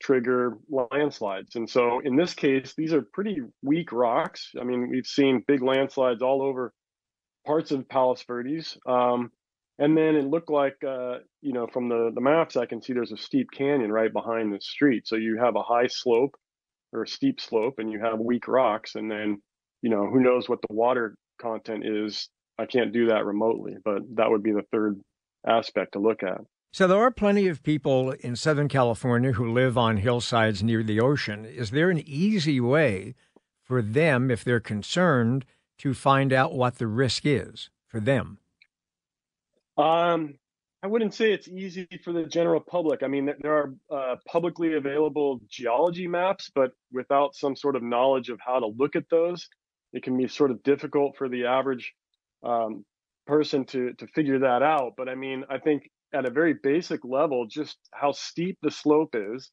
trigger 0.01 0.57
landslides. 0.69 1.55
And 1.55 1.69
so 1.69 1.99
in 1.99 2.15
this 2.15 2.33
case, 2.33 2.73
these 2.75 2.93
are 2.93 3.01
pretty 3.01 3.37
weak 3.61 3.91
rocks. 3.91 4.51
I 4.59 4.63
mean, 4.63 4.89
we've 4.89 5.05
seen 5.05 5.43
big 5.47 5.61
landslides 5.61 6.21
all 6.21 6.41
over 6.41 6.73
parts 7.45 7.71
of 7.71 7.87
Palos 7.87 8.23
Verdes. 8.23 8.77
Um, 8.85 9.31
and 9.79 9.97
then 9.97 10.15
it 10.15 10.25
looked 10.25 10.49
like, 10.49 10.77
uh, 10.87 11.19
you 11.41 11.53
know, 11.53 11.67
from 11.67 11.89
the, 11.89 12.11
the 12.13 12.21
maps, 12.21 12.57
I 12.57 12.65
can 12.65 12.81
see 12.81 12.93
there's 12.93 13.11
a 13.11 13.17
steep 13.17 13.49
canyon 13.51 13.91
right 13.91 14.11
behind 14.11 14.53
the 14.53 14.61
street. 14.61 15.07
So 15.07 15.15
you 15.15 15.39
have 15.39 15.55
a 15.55 15.63
high 15.63 15.87
slope 15.87 16.35
or 16.91 17.03
a 17.03 17.07
steep 17.07 17.39
slope 17.39 17.79
and 17.79 17.91
you 17.91 17.99
have 17.99 18.19
weak 18.19 18.47
rocks. 18.47 18.95
And 18.95 19.09
then, 19.09 19.41
you 19.81 19.89
know, 19.89 20.05
who 20.05 20.19
knows 20.19 20.47
what 20.47 20.59
the 20.61 20.73
water 20.73 21.15
content 21.43 21.83
is 21.85 22.29
I 22.57 22.65
can't 22.65 22.93
do 22.93 23.07
that 23.07 23.25
remotely, 23.25 23.75
but 23.83 24.01
that 24.15 24.29
would 24.29 24.43
be 24.43 24.51
the 24.53 24.65
third 24.71 24.99
aspect 25.45 25.93
to 25.93 25.99
look 25.99 26.23
at. 26.23 26.41
So 26.71 26.87
there 26.87 26.97
are 26.97 27.11
plenty 27.11 27.47
of 27.47 27.61
people 27.61 28.11
in 28.11 28.35
Southern 28.35 28.67
California 28.67 29.33
who 29.33 29.53
live 29.53 29.77
on 29.77 29.97
hillsides 29.97 30.63
near 30.63 30.81
the 30.81 30.99
ocean. 30.99 31.45
Is 31.45 31.69
there 31.69 31.91
an 31.91 32.01
easy 32.07 32.59
way 32.59 33.13
for 33.61 33.81
them, 33.81 34.31
if 34.31 34.43
they're 34.43 34.59
concerned, 34.59 35.45
to 35.79 35.93
find 35.93 36.33
out 36.33 36.55
what 36.55 36.79
the 36.79 36.87
risk 36.87 37.25
is 37.25 37.69
for 37.85 37.99
them? 37.99 38.39
Um, 39.77 40.35
I 40.81 40.87
wouldn't 40.87 41.13
say 41.13 41.31
it's 41.31 41.47
easy 41.47 41.87
for 42.03 42.11
the 42.11 42.23
general 42.23 42.59
public. 42.59 43.03
I 43.03 43.07
mean, 43.07 43.31
there 43.41 43.53
are 43.53 43.73
uh, 43.91 44.15
publicly 44.27 44.73
available 44.73 45.41
geology 45.47 46.07
maps, 46.07 46.51
but 46.53 46.71
without 46.91 47.35
some 47.35 47.55
sort 47.55 47.75
of 47.75 47.83
knowledge 47.83 48.29
of 48.29 48.39
how 48.45 48.59
to 48.59 48.67
look 48.67 48.95
at 48.95 49.09
those, 49.09 49.47
it 49.93 50.03
can 50.03 50.17
be 50.17 50.27
sort 50.27 50.51
of 50.51 50.63
difficult 50.63 51.15
for 51.17 51.29
the 51.29 51.45
average 51.45 51.93
um, 52.43 52.83
person 53.25 53.65
to 53.65 53.93
to 53.93 54.07
figure 54.07 54.39
that 54.39 54.61
out. 54.61 54.93
But 54.97 55.07
I 55.07 55.15
mean, 55.15 55.45
I 55.49 55.59
think 55.59 55.89
at 56.13 56.25
a 56.25 56.31
very 56.31 56.53
basic 56.53 57.03
level, 57.03 57.45
just 57.47 57.77
how 57.91 58.11
steep 58.11 58.57
the 58.61 58.71
slope 58.71 59.15
is, 59.15 59.49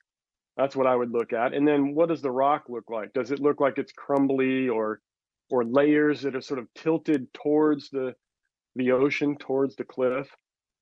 that's 0.56 0.76
what 0.76 0.86
I 0.86 0.94
would 0.96 1.10
look 1.10 1.32
at. 1.32 1.54
And 1.54 1.66
then 1.66 1.94
what 1.94 2.08
does 2.08 2.22
the 2.22 2.30
rock 2.30 2.64
look 2.68 2.90
like? 2.90 3.12
Does 3.12 3.30
it 3.30 3.40
look 3.40 3.60
like 3.60 3.78
it's 3.78 3.92
crumbly 3.92 4.68
or 4.68 5.00
or 5.50 5.64
layers 5.64 6.22
that 6.22 6.36
are 6.36 6.40
sort 6.40 6.60
of 6.60 6.66
tilted 6.74 7.32
towards 7.32 7.90
the 7.90 8.14
the 8.76 8.92
ocean, 8.92 9.36
towards 9.36 9.76
the 9.76 9.84
cliff? 9.84 10.28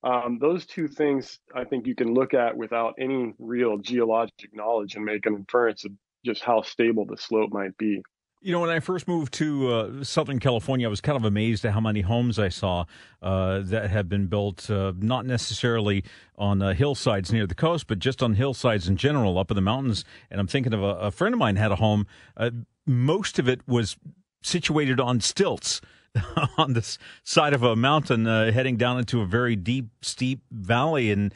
Um, 0.03 0.37
those 0.39 0.65
two 0.65 0.87
things 0.87 1.39
I 1.53 1.65
think 1.65 1.85
you 1.85 1.95
can 1.95 2.13
look 2.13 2.33
at 2.33 2.55
without 2.55 2.95
any 2.99 3.33
real 3.37 3.77
geologic 3.77 4.51
knowledge 4.53 4.95
and 4.95 5.03
make 5.03 5.25
an 5.25 5.35
inference 5.35 5.83
of 5.83 5.91
just 6.25 6.41
how 6.41 6.61
stable 6.61 7.05
the 7.05 7.17
slope 7.17 7.51
might 7.51 7.77
be. 7.77 8.01
You 8.41 8.53
know, 8.53 8.61
when 8.61 8.69
I 8.69 8.79
first 8.79 9.05
moved 9.05 9.33
to 9.33 9.73
uh, 9.73 10.03
Southern 10.05 10.39
California, 10.39 10.87
I 10.87 10.89
was 10.89 11.01
kind 11.01 11.17
of 11.17 11.25
amazed 11.25 11.65
at 11.65 11.73
how 11.73 11.81
many 11.81 11.99
homes 11.99 12.39
I 12.39 12.47
saw 12.47 12.85
uh, 13.21 13.59
that 13.63 13.89
had 13.89 14.07
been 14.07 14.27
built, 14.27 14.69
uh, 14.69 14.93
not 14.97 15.25
necessarily 15.25 16.05
on 16.37 16.61
uh, 16.61 16.73
hillsides 16.73 17.33
near 17.33 17.45
the 17.45 17.55
coast, 17.55 17.87
but 17.87 17.99
just 17.99 18.23
on 18.23 18.35
hillsides 18.35 18.87
in 18.87 18.95
general, 18.95 19.37
up 19.37 19.51
in 19.51 19.55
the 19.55 19.61
mountains. 19.61 20.05
And 20.31 20.39
I'm 20.39 20.47
thinking 20.47 20.73
of 20.73 20.81
a, 20.81 20.85
a 20.85 21.11
friend 21.11 21.33
of 21.33 21.39
mine 21.39 21.57
had 21.57 21.73
a 21.73 21.75
home. 21.75 22.07
Uh, 22.37 22.51
most 22.87 23.39
of 23.39 23.49
it 23.49 23.59
was 23.67 23.97
situated 24.41 25.01
on 25.01 25.19
stilts. 25.19 25.81
on 26.57 26.73
the 26.73 26.97
side 27.23 27.53
of 27.53 27.63
a 27.63 27.75
mountain 27.75 28.27
uh, 28.27 28.51
heading 28.51 28.77
down 28.77 28.99
into 28.99 29.21
a 29.21 29.25
very 29.25 29.55
deep, 29.55 29.89
steep 30.01 30.41
valley. 30.51 31.11
And 31.11 31.33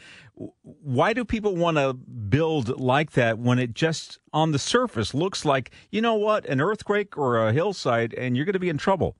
why 0.62 1.14
do 1.14 1.24
people 1.24 1.56
want 1.56 1.78
to 1.78 1.94
build 1.94 2.80
like 2.80 3.12
that 3.12 3.38
when 3.38 3.60
it 3.60 3.74
just 3.74 4.20
on 4.32 4.52
the 4.52 4.60
surface 4.60 5.14
looks 5.14 5.46
like, 5.46 5.72
you 5.92 6.02
know 6.02 6.16
what, 6.16 6.46
an 6.46 6.60
earthquake 6.60 7.18
or 7.18 7.48
a 7.48 7.54
hillside 7.54 8.14
and 8.14 8.36
you're 8.36 8.46
going 8.46 8.54
to 8.54 8.60
be 8.60 8.70
in 8.70 8.78
trouble? 8.78 9.16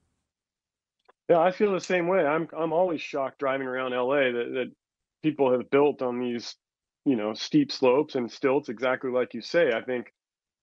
Yeah, 1.28 1.40
I 1.40 1.52
feel 1.52 1.72
the 1.72 1.80
same 1.80 2.06
way. 2.06 2.24
I'm 2.24 2.48
I'm 2.56 2.72
always 2.72 3.00
shocked 3.00 3.38
driving 3.38 3.66
around 3.66 3.92
LA 3.92 4.32
that, 4.32 4.50
that 4.54 4.72
people 5.22 5.50
have 5.52 5.70
built 5.70 6.02
on 6.02 6.20
these, 6.20 6.54
you 7.06 7.16
know, 7.16 7.32
steep 7.32 7.72
slopes 7.72 8.14
and 8.14 8.30
stilts 8.30 8.68
exactly 8.68 9.10
like 9.10 9.32
you 9.32 9.40
say. 9.40 9.72
I 9.72 9.80
think 9.80 10.12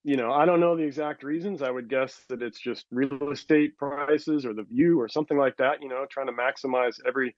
you 0.03 0.17
know, 0.17 0.31
I 0.31 0.45
don't 0.45 0.59
know 0.59 0.75
the 0.75 0.83
exact 0.83 1.23
reasons. 1.23 1.61
I 1.61 1.69
would 1.69 1.89
guess 1.89 2.19
that 2.29 2.41
it's 2.41 2.59
just 2.59 2.85
real 2.91 3.31
estate 3.31 3.77
prices 3.77 4.45
or 4.45 4.53
the 4.53 4.63
view 4.63 4.99
or 4.99 5.07
something 5.07 5.37
like 5.37 5.57
that, 5.57 5.81
you 5.81 5.89
know, 5.89 6.05
trying 6.09 6.27
to 6.27 6.33
maximize 6.33 6.95
every 7.05 7.35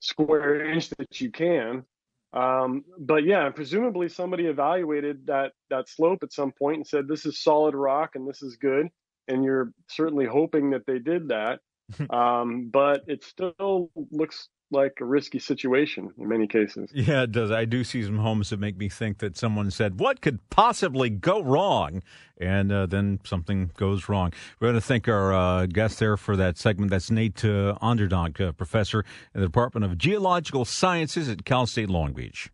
square 0.00 0.64
inch 0.64 0.90
that 0.90 1.20
you 1.20 1.30
can. 1.30 1.84
Um, 2.32 2.84
but 2.98 3.24
yeah, 3.24 3.48
presumably 3.50 4.08
somebody 4.08 4.46
evaluated 4.46 5.26
that 5.26 5.52
that 5.70 5.88
slope 5.88 6.22
at 6.22 6.32
some 6.32 6.50
point 6.50 6.78
and 6.78 6.86
said 6.86 7.06
this 7.06 7.26
is 7.26 7.42
solid 7.42 7.74
rock 7.74 8.12
and 8.14 8.26
this 8.26 8.42
is 8.42 8.56
good. 8.56 8.88
And 9.28 9.44
you're 9.44 9.72
certainly 9.88 10.26
hoping 10.26 10.70
that 10.70 10.86
they 10.86 10.98
did 10.98 11.28
that. 11.28 11.60
um, 12.10 12.70
but 12.72 13.02
it 13.06 13.22
still 13.22 13.90
looks 14.10 14.48
like 14.72 14.98
a 15.00 15.04
risky 15.04 15.38
situation 15.38 16.12
in 16.18 16.28
many 16.28 16.46
cases. 16.46 16.90
Yeah, 16.94 17.22
it 17.22 17.32
does. 17.32 17.50
I 17.50 17.64
do 17.64 17.84
see 17.84 18.02
some 18.02 18.18
homes 18.18 18.50
that 18.50 18.60
make 18.60 18.76
me 18.76 18.88
think 18.88 19.18
that 19.18 19.36
someone 19.36 19.70
said, 19.70 20.00
What 20.00 20.20
could 20.20 20.38
possibly 20.50 21.10
go 21.10 21.42
wrong? 21.42 22.02
And 22.40 22.72
uh, 22.72 22.86
then 22.86 23.20
something 23.24 23.70
goes 23.76 24.08
wrong. 24.08 24.32
We're 24.58 24.68
going 24.68 24.80
to 24.80 24.86
thank 24.86 25.06
our 25.08 25.32
uh, 25.32 25.66
guest 25.66 26.00
there 26.00 26.16
for 26.16 26.36
that 26.36 26.58
segment. 26.58 26.90
That's 26.90 27.10
Nate 27.10 27.44
uh, 27.44 27.78
Onderdonk, 27.80 28.40
uh, 28.40 28.52
professor 28.52 29.04
in 29.34 29.40
the 29.40 29.46
Department 29.46 29.84
of 29.84 29.96
Geological 29.96 30.64
Sciences 30.64 31.28
at 31.28 31.44
Cal 31.44 31.66
State 31.66 31.88
Long 31.88 32.12
Beach. 32.12 32.50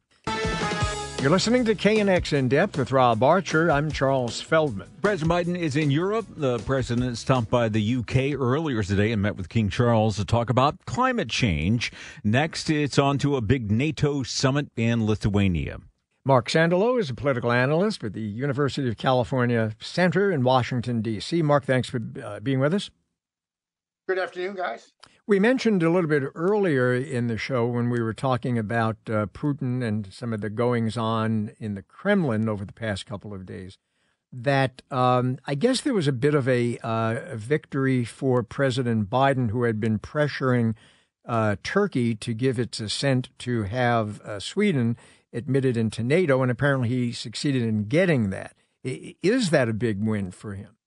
You're 1.20 1.32
listening 1.32 1.64
to 1.64 1.74
KNX 1.74 2.32
In 2.32 2.46
Depth 2.48 2.78
with 2.78 2.92
Rob 2.92 3.24
Archer. 3.24 3.72
I'm 3.72 3.90
Charles 3.90 4.40
Feldman. 4.40 4.88
President 5.02 5.32
Biden 5.32 5.58
is 5.58 5.74
in 5.74 5.90
Europe. 5.90 6.26
The 6.36 6.60
president 6.60 7.18
stopped 7.18 7.50
by 7.50 7.68
the 7.68 7.96
UK 7.96 8.38
earlier 8.38 8.84
today 8.84 9.10
and 9.10 9.20
met 9.20 9.34
with 9.34 9.48
King 9.48 9.68
Charles 9.68 10.14
to 10.18 10.24
talk 10.24 10.48
about 10.48 10.76
climate 10.86 11.28
change. 11.28 11.90
Next, 12.22 12.70
it's 12.70 13.00
on 13.00 13.18
to 13.18 13.34
a 13.34 13.40
big 13.40 13.68
NATO 13.68 14.22
summit 14.22 14.68
in 14.76 15.06
Lithuania. 15.06 15.78
Marc 16.24 16.48
Sandalow 16.48 17.00
is 17.00 17.10
a 17.10 17.14
political 17.14 17.50
analyst 17.50 18.00
with 18.00 18.12
the 18.12 18.20
University 18.20 18.88
of 18.88 18.96
California 18.96 19.72
Center 19.80 20.30
in 20.30 20.44
Washington, 20.44 21.02
D.C. 21.02 21.42
Marc, 21.42 21.64
thanks 21.64 21.88
for 21.88 22.00
uh, 22.22 22.38
being 22.38 22.60
with 22.60 22.72
us. 22.72 22.90
Good 24.08 24.18
afternoon, 24.18 24.54
guys. 24.54 24.94
We 25.26 25.38
mentioned 25.38 25.82
a 25.82 25.90
little 25.90 26.08
bit 26.08 26.22
earlier 26.34 26.94
in 26.94 27.26
the 27.26 27.36
show 27.36 27.66
when 27.66 27.90
we 27.90 28.00
were 28.00 28.14
talking 28.14 28.58
about 28.58 28.96
uh, 29.06 29.26
Putin 29.26 29.86
and 29.86 30.10
some 30.10 30.32
of 30.32 30.40
the 30.40 30.48
goings 30.48 30.96
on 30.96 31.50
in 31.60 31.74
the 31.74 31.82
Kremlin 31.82 32.48
over 32.48 32.64
the 32.64 32.72
past 32.72 33.04
couple 33.04 33.34
of 33.34 33.44
days 33.44 33.76
that 34.32 34.80
um, 34.90 35.36
I 35.46 35.54
guess 35.54 35.82
there 35.82 35.92
was 35.92 36.08
a 36.08 36.12
bit 36.12 36.34
of 36.34 36.48
a, 36.48 36.78
uh, 36.78 37.16
a, 37.32 37.36
victory 37.36 38.06
for 38.06 38.42
President 38.42 39.10
Biden, 39.10 39.50
who 39.50 39.64
had 39.64 39.78
been 39.78 39.98
pressuring 39.98 40.74
uh, 41.26 41.56
Turkey 41.62 42.14
to 42.14 42.32
give 42.32 42.58
its 42.58 42.80
assent 42.80 43.28
to 43.40 43.64
have 43.64 44.22
uh, 44.22 44.40
Sweden 44.40 44.96
admitted 45.34 45.76
into 45.76 46.02
NATO, 46.02 46.40
and 46.40 46.50
apparently 46.50 46.88
he 46.88 47.12
succeeded 47.12 47.62
in 47.62 47.88
getting 47.88 48.30
that. 48.30 48.54
Is 48.82 49.50
that 49.50 49.68
a 49.68 49.74
big 49.74 50.02
win 50.02 50.30
for 50.30 50.54
him? 50.54 50.77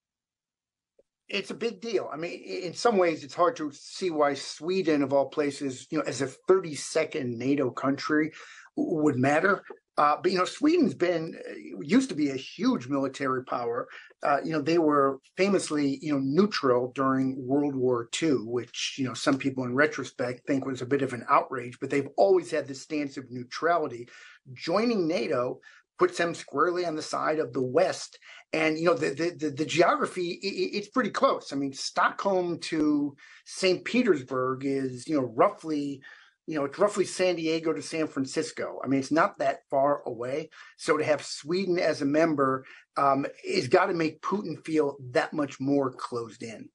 It's 1.32 1.50
a 1.50 1.56
big 1.56 1.82
deal. 1.82 2.10
I 2.12 2.17
mean, 2.17 2.41
in 2.44 2.74
some 2.74 2.98
ways, 2.98 3.24
it's 3.24 3.34
hard 3.34 3.56
to 3.58 3.72
see 3.72 4.10
why 4.10 4.34
Sweden, 4.34 5.02
of 5.02 5.13
all 5.13 5.30
places, 5.30 5.88
you 5.89 5.98
know, 5.98 6.04
as 6.06 6.22
a 6.22 6.28
32nd 6.50 7.38
NATO 7.38 7.72
country, 7.72 8.34
would 8.76 9.15
matter. 9.15 9.63
Uh, 9.98 10.15
but 10.22 10.32
you 10.32 10.38
know, 10.38 10.46
Sweden's 10.46 10.94
been 10.94 11.38
uh, 11.48 11.54
used 11.82 12.10
to 12.10 12.15
be 12.15 12.30
a 12.30 12.36
huge 12.36 12.88
military 12.88 13.44
power. 13.44 13.88
Uh, 14.24 14.38
you 14.44 14.52
know, 14.52 14.62
they 14.62 14.78
were 14.78 15.20
famously 15.36 16.00
you 16.02 16.13
know 16.13 16.20
neutral 16.20 16.91
during 16.96 17.36
World 17.46 17.76
War 17.76 18.10
II, 18.22 18.38
which 18.46 18.96
you 18.98 19.06
know 19.06 19.13
some 19.13 19.38
people 19.38 19.65
in 19.65 19.76
retrospect 19.76 20.48
think 20.48 20.65
was 20.65 20.82
a 20.82 20.86
bit 20.86 21.02
of 21.02 21.13
an 21.13 21.26
outrage. 21.30 21.78
But 21.80 21.89
they've 21.89 22.08
always 22.17 22.50
had 22.50 22.67
this 22.67 22.82
stance 22.82 23.17
of 23.17 23.30
neutrality. 23.30 24.08
Joining 24.54 25.08
NATO 25.08 25.60
puts 26.02 26.18
them 26.18 26.34
squarely 26.34 26.84
on 26.84 26.96
the 26.96 27.02
side 27.04 27.38
of 27.38 27.54
the 27.54 27.62
West. 27.62 28.18
And 28.54 28.80
you 28.80 28.86
know 28.86 28.96
the 28.96 29.12
the 29.12 29.30
the, 29.38 29.50
the 29.52 29.66
geography 29.66 30.32
it, 30.42 30.78
it's 30.78 30.90
pretty 30.90 31.12
close. 31.12 31.54
I 31.54 31.56
mean, 31.56 31.74
Stockholm 31.74 32.58
to 32.72 33.16
St. 33.46 33.86
Petersburg 33.86 34.66
is 34.66 35.08
you 35.08 35.16
know 35.16 35.32
roughly 35.36 36.02
you 36.48 36.56
know 36.56 36.66
it's 36.66 36.80
roughly 36.80 37.06
San 37.06 37.36
Diego 37.36 37.72
to 37.72 37.84
San 37.84 38.08
Francisco. 38.08 38.80
I 38.84 38.88
mean, 38.88 39.00
it's 39.00 39.12
not 39.12 39.38
that 39.38 39.60
far 39.70 40.02
away. 40.08 40.50
So 40.76 40.98
to 40.98 41.04
have 41.04 41.24
Sweden 41.24 41.78
as 41.78 42.02
a 42.02 42.06
member 42.06 42.66
um, 42.98 43.28
has 43.48 43.68
got 43.68 43.86
to 43.86 43.94
make 43.94 44.24
Putin 44.24 44.66
feel 44.66 44.98
that 45.12 45.34
much 45.34 45.60
more 45.60 45.92
closed 45.92 46.42
in. 46.42 46.68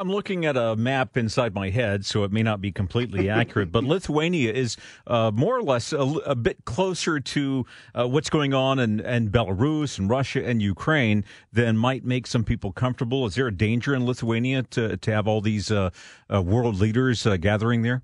I'm 0.00 0.12
looking 0.12 0.46
at 0.46 0.56
a 0.56 0.76
map 0.76 1.16
inside 1.16 1.54
my 1.54 1.70
head, 1.70 2.06
so 2.06 2.22
it 2.22 2.30
may 2.30 2.44
not 2.44 2.60
be 2.60 2.70
completely 2.70 3.28
accurate, 3.40 3.72
but 3.72 3.82
Lithuania 3.82 4.52
is 4.52 4.76
uh, 5.08 5.32
more 5.34 5.56
or 5.56 5.62
less 5.62 5.92
a, 5.92 5.98
a 5.98 6.36
bit 6.36 6.64
closer 6.64 7.18
to 7.18 7.66
uh, 7.98 8.06
what's 8.06 8.30
going 8.30 8.54
on 8.54 8.78
in, 8.78 9.00
in, 9.00 9.30
Belarus 9.30 9.98
and 9.98 10.08
Russia 10.08 10.44
and 10.44 10.62
Ukraine 10.62 11.24
than 11.52 11.76
might 11.76 12.04
make 12.04 12.28
some 12.28 12.44
people 12.44 12.70
comfortable. 12.70 13.26
Is 13.26 13.34
there 13.34 13.48
a 13.48 13.52
danger 13.52 13.92
in 13.92 14.06
Lithuania 14.06 14.62
to, 14.62 14.96
to 14.96 15.10
have 15.12 15.26
all 15.26 15.40
these 15.40 15.72
uh, 15.72 15.90
uh 16.32 16.42
world 16.42 16.76
leaders 16.76 17.26
uh, 17.26 17.36
gathering 17.36 17.82
there? 17.82 18.02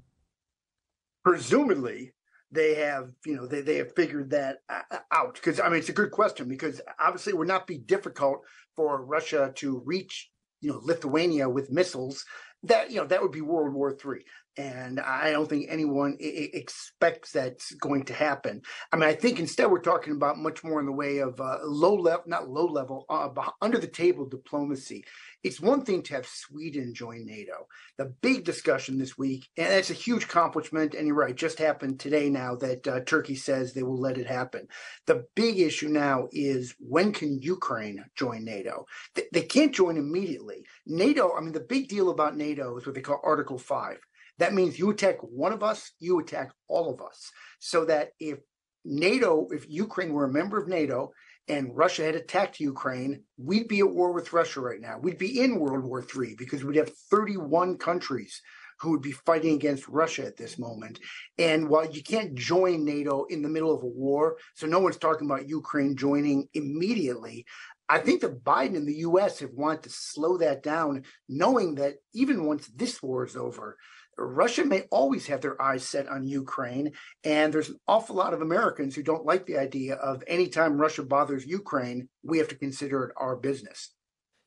Presumably, 1.24 2.12
they 2.50 2.74
have 2.74 3.10
you 3.24 3.36
know 3.36 3.46
they, 3.46 3.60
they 3.60 3.76
have 3.76 3.94
figured 3.94 4.30
that 4.30 4.58
uh, 4.68 4.98
out 5.10 5.34
because 5.34 5.58
i 5.58 5.68
mean 5.68 5.78
it's 5.78 5.88
a 5.88 5.92
good 5.92 6.12
question 6.12 6.48
because 6.48 6.80
obviously 7.00 7.32
it 7.32 7.36
would 7.36 7.48
not 7.48 7.66
be 7.66 7.78
difficult 7.78 8.42
for 8.76 9.04
russia 9.04 9.52
to 9.56 9.82
reach 9.84 10.30
you 10.64 10.72
know 10.72 10.80
Lithuania 10.82 11.48
with 11.48 11.70
missiles, 11.70 12.24
that 12.64 12.90
you 12.90 12.96
know 12.96 13.06
that 13.06 13.22
would 13.22 13.32
be 13.32 13.42
World 13.42 13.74
War 13.74 13.94
Three. 13.94 14.24
And 14.56 15.00
I 15.00 15.32
don't 15.32 15.48
think 15.48 15.66
anyone 15.68 16.16
I- 16.20 16.50
expects 16.52 17.32
that's 17.32 17.74
going 17.74 18.04
to 18.04 18.14
happen. 18.14 18.62
I 18.92 18.96
mean, 18.96 19.08
I 19.08 19.14
think 19.14 19.38
instead 19.40 19.70
we're 19.70 19.80
talking 19.80 20.14
about 20.14 20.38
much 20.38 20.62
more 20.62 20.80
in 20.80 20.86
the 20.86 20.92
way 20.92 21.18
of 21.18 21.40
uh, 21.40 21.58
low 21.64 21.94
level, 21.94 22.24
not 22.26 22.48
low 22.48 22.66
level, 22.66 23.04
uh, 23.08 23.28
under 23.60 23.78
the 23.78 23.86
table 23.86 24.26
diplomacy 24.26 25.04
it's 25.44 25.60
one 25.60 25.84
thing 25.84 26.02
to 26.04 26.14
have 26.14 26.26
Sweden 26.26 26.94
join 26.94 27.26
NATO. 27.26 27.68
The 27.98 28.06
big 28.22 28.44
discussion 28.44 28.98
this 28.98 29.18
week, 29.18 29.46
and 29.58 29.72
it's 29.74 29.90
a 29.90 29.94
huge 29.94 30.24
accomplishment, 30.24 30.94
and 30.94 31.06
you're 31.06 31.14
right, 31.14 31.36
just 31.36 31.58
happened 31.58 32.00
today 32.00 32.30
now 32.30 32.56
that 32.56 32.88
uh, 32.88 33.00
Turkey 33.00 33.36
says 33.36 33.72
they 33.72 33.82
will 33.82 34.00
let 34.00 34.16
it 34.16 34.26
happen. 34.26 34.66
The 35.06 35.26
big 35.34 35.60
issue 35.60 35.88
now 35.88 36.28
is 36.32 36.74
when 36.78 37.12
can 37.12 37.42
Ukraine 37.42 38.02
join 38.16 38.44
NATO? 38.44 38.86
They, 39.14 39.24
they 39.32 39.42
can't 39.42 39.74
join 39.74 39.98
immediately. 39.98 40.64
NATO, 40.86 41.36
I 41.36 41.40
mean, 41.42 41.52
the 41.52 41.60
big 41.60 41.88
deal 41.88 42.08
about 42.08 42.36
NATO 42.38 42.78
is 42.78 42.86
what 42.86 42.94
they 42.94 43.02
call 43.02 43.20
Article 43.22 43.58
5. 43.58 43.98
That 44.38 44.54
means 44.54 44.78
you 44.78 44.90
attack 44.90 45.18
one 45.20 45.52
of 45.52 45.62
us, 45.62 45.92
you 46.00 46.18
attack 46.18 46.52
all 46.68 46.92
of 46.92 47.00
us. 47.00 47.30
So 47.60 47.84
that 47.86 48.10
if 48.18 48.38
NATO, 48.84 49.48
if 49.50 49.68
Ukraine 49.68 50.12
were 50.12 50.24
a 50.24 50.32
member 50.32 50.60
of 50.60 50.68
NATO 50.68 51.12
and 51.48 51.76
Russia 51.76 52.04
had 52.04 52.14
attacked 52.14 52.60
Ukraine, 52.60 53.22
we'd 53.36 53.68
be 53.68 53.80
at 53.80 53.90
war 53.90 54.12
with 54.12 54.32
Russia 54.32 54.60
right 54.60 54.80
now. 54.80 54.98
We'd 54.98 55.18
be 55.18 55.40
in 55.40 55.58
World 55.58 55.84
War 55.84 56.02
III 56.02 56.34
because 56.36 56.64
we'd 56.64 56.76
have 56.76 56.92
31 57.10 57.78
countries 57.78 58.40
who 58.80 58.90
would 58.90 59.02
be 59.02 59.12
fighting 59.12 59.54
against 59.54 59.88
Russia 59.88 60.26
at 60.26 60.36
this 60.36 60.58
moment. 60.58 60.98
And 61.38 61.68
while 61.68 61.88
you 61.88 62.02
can't 62.02 62.34
join 62.34 62.84
NATO 62.84 63.24
in 63.24 63.40
the 63.40 63.48
middle 63.48 63.74
of 63.74 63.82
a 63.82 63.86
war, 63.86 64.36
so 64.54 64.66
no 64.66 64.80
one's 64.80 64.96
talking 64.96 65.26
about 65.26 65.48
Ukraine 65.48 65.96
joining 65.96 66.48
immediately, 66.54 67.46
I 67.88 67.98
think 67.98 68.22
that 68.22 68.42
Biden 68.42 68.76
and 68.76 68.88
the 68.88 68.98
US 69.08 69.40
have 69.40 69.52
wanted 69.52 69.84
to 69.84 69.90
slow 69.90 70.38
that 70.38 70.62
down, 70.62 71.04
knowing 71.28 71.76
that 71.76 71.94
even 72.14 72.46
once 72.46 72.66
this 72.74 73.02
war 73.02 73.24
is 73.24 73.36
over, 73.36 73.76
Russia 74.16 74.64
may 74.64 74.82
always 74.90 75.26
have 75.26 75.40
their 75.40 75.60
eyes 75.60 75.86
set 75.86 76.08
on 76.08 76.26
Ukraine. 76.26 76.92
And 77.24 77.52
there's 77.52 77.70
an 77.70 77.80
awful 77.86 78.16
lot 78.16 78.34
of 78.34 78.40
Americans 78.40 78.94
who 78.94 79.02
don't 79.02 79.26
like 79.26 79.46
the 79.46 79.58
idea 79.58 79.94
of 79.94 80.22
anytime 80.26 80.78
Russia 80.78 81.02
bothers 81.02 81.46
Ukraine, 81.46 82.08
we 82.22 82.38
have 82.38 82.48
to 82.48 82.54
consider 82.54 83.04
it 83.04 83.14
our 83.16 83.36
business. 83.36 83.90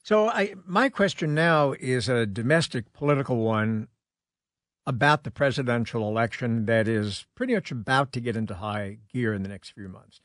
So, 0.04 0.30
I, 0.30 0.56
my 0.66 0.88
question 0.88 1.34
now 1.34 1.74
is 1.78 2.08
a 2.08 2.26
domestic 2.26 2.94
political 2.94 3.38
one 3.38 3.90
about 4.86 5.26
the 5.26 5.32
presidential 5.32 6.08
election 6.08 6.66
that 6.66 6.88
is 6.88 7.26
pretty 7.36 7.54
much 7.54 7.72
about 7.72 8.14
to 8.14 8.22
get 8.22 8.38
into 8.38 8.56
high 8.56 9.00
gear 9.12 9.34
in 9.34 9.44
the 9.44 9.50
next 9.50 9.72
few 9.72 9.90
months. 9.90 10.22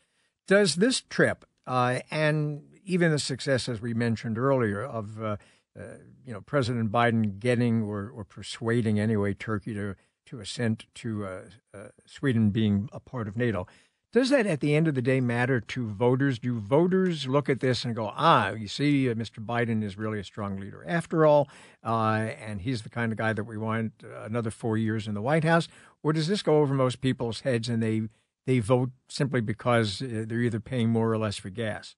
Does 0.47 0.77
this 0.77 1.01
trip 1.01 1.45
uh, 1.67 1.99
and 2.13 2.63
even 2.85 3.11
the 3.11 3.19
success, 3.19 3.69
as 3.69 3.81
we 3.81 3.95
mentioned 3.95 4.39
earlier, 4.39 4.83
of 4.83 5.23
uh, 5.23 5.37
you 5.77 6.33
know 6.33 6.41
President 6.41 6.93
Biden 6.93 7.39
getting 7.39 7.83
or, 7.83 8.11
or 8.15 8.25
persuading 8.25 9.01
anyway 9.01 9.35
Turkey 9.35 9.75
to 9.75 9.95
to 10.27 10.41
assent 10.41 10.87
to 10.95 11.27
uh, 11.27 11.41
uh, 11.75 11.89
Sweden 12.07 12.51
being 12.51 12.89
a 12.93 13.01
part 13.01 13.27
of 13.29 13.37
NATO, 13.37 13.67
does 14.13 14.29
that 14.29 14.47
at 14.47 14.61
the 14.61 14.75
end 14.75 14.89
of 14.89 14.95
the 14.95 15.01
day 15.01 15.21
matter 15.21 15.59
to 15.59 15.89
voters? 15.89 16.39
Do 16.39 16.59
voters 16.61 17.27
look 17.27 17.49
at 17.49 17.61
this 17.61 17.83
and 17.85 17.97
go, 17.97 18.13
ah, 18.15 18.51
you 18.51 18.69
see, 18.69 19.09
uh, 19.09 19.15
Mr. 19.15 19.45
Biden 19.45 19.83
is 19.83 19.97
really 19.97 20.21
a 20.21 20.25
strong 20.25 20.61
leader 20.61 20.85
after 20.87 21.25
all, 21.25 21.49
uh, 21.83 22.29
and 22.39 22.61
he's 22.61 22.83
the 22.83 22.91
kind 22.91 23.11
of 23.11 23.17
guy 23.17 23.33
that 23.33 23.45
we 23.45 23.57
want 23.57 23.93
uh, 24.05 24.25
another 24.25 24.51
four 24.51 24.77
years 24.77 25.09
in 25.09 25.15
the 25.15 25.23
White 25.23 25.45
House? 25.45 25.67
Or 26.03 26.13
does 26.13 26.29
this 26.29 26.43
go 26.43 26.59
over 26.59 26.75
most 26.75 27.01
people's 27.01 27.41
heads 27.41 27.71
and 27.71 27.83
they, 27.83 28.03
they 28.45 28.59
vote 28.59 28.91
simply 29.09 29.41
because 29.41 30.03
uh, 30.03 30.25
they're 30.29 30.41
either 30.41 30.61
paying 30.61 30.91
more 30.91 31.11
or 31.11 31.17
less 31.17 31.39
for 31.39 31.49
gas? 31.49 31.97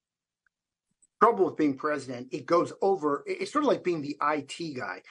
Trouble 1.23 1.47
with 1.47 1.57
being 1.57 1.77
president, 1.77 2.29
it 2.33 2.45
goes 2.45 2.73
over, 2.83 3.25
it's 3.27 3.53
sort 3.53 3.65
of 3.65 3.69
like 3.69 3.85
being 3.85 4.03
the 4.03 4.17
IT 4.23 4.77
guy. 4.77 5.03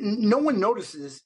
No 0.00 0.38
one 0.38 0.60
notices 0.60 1.22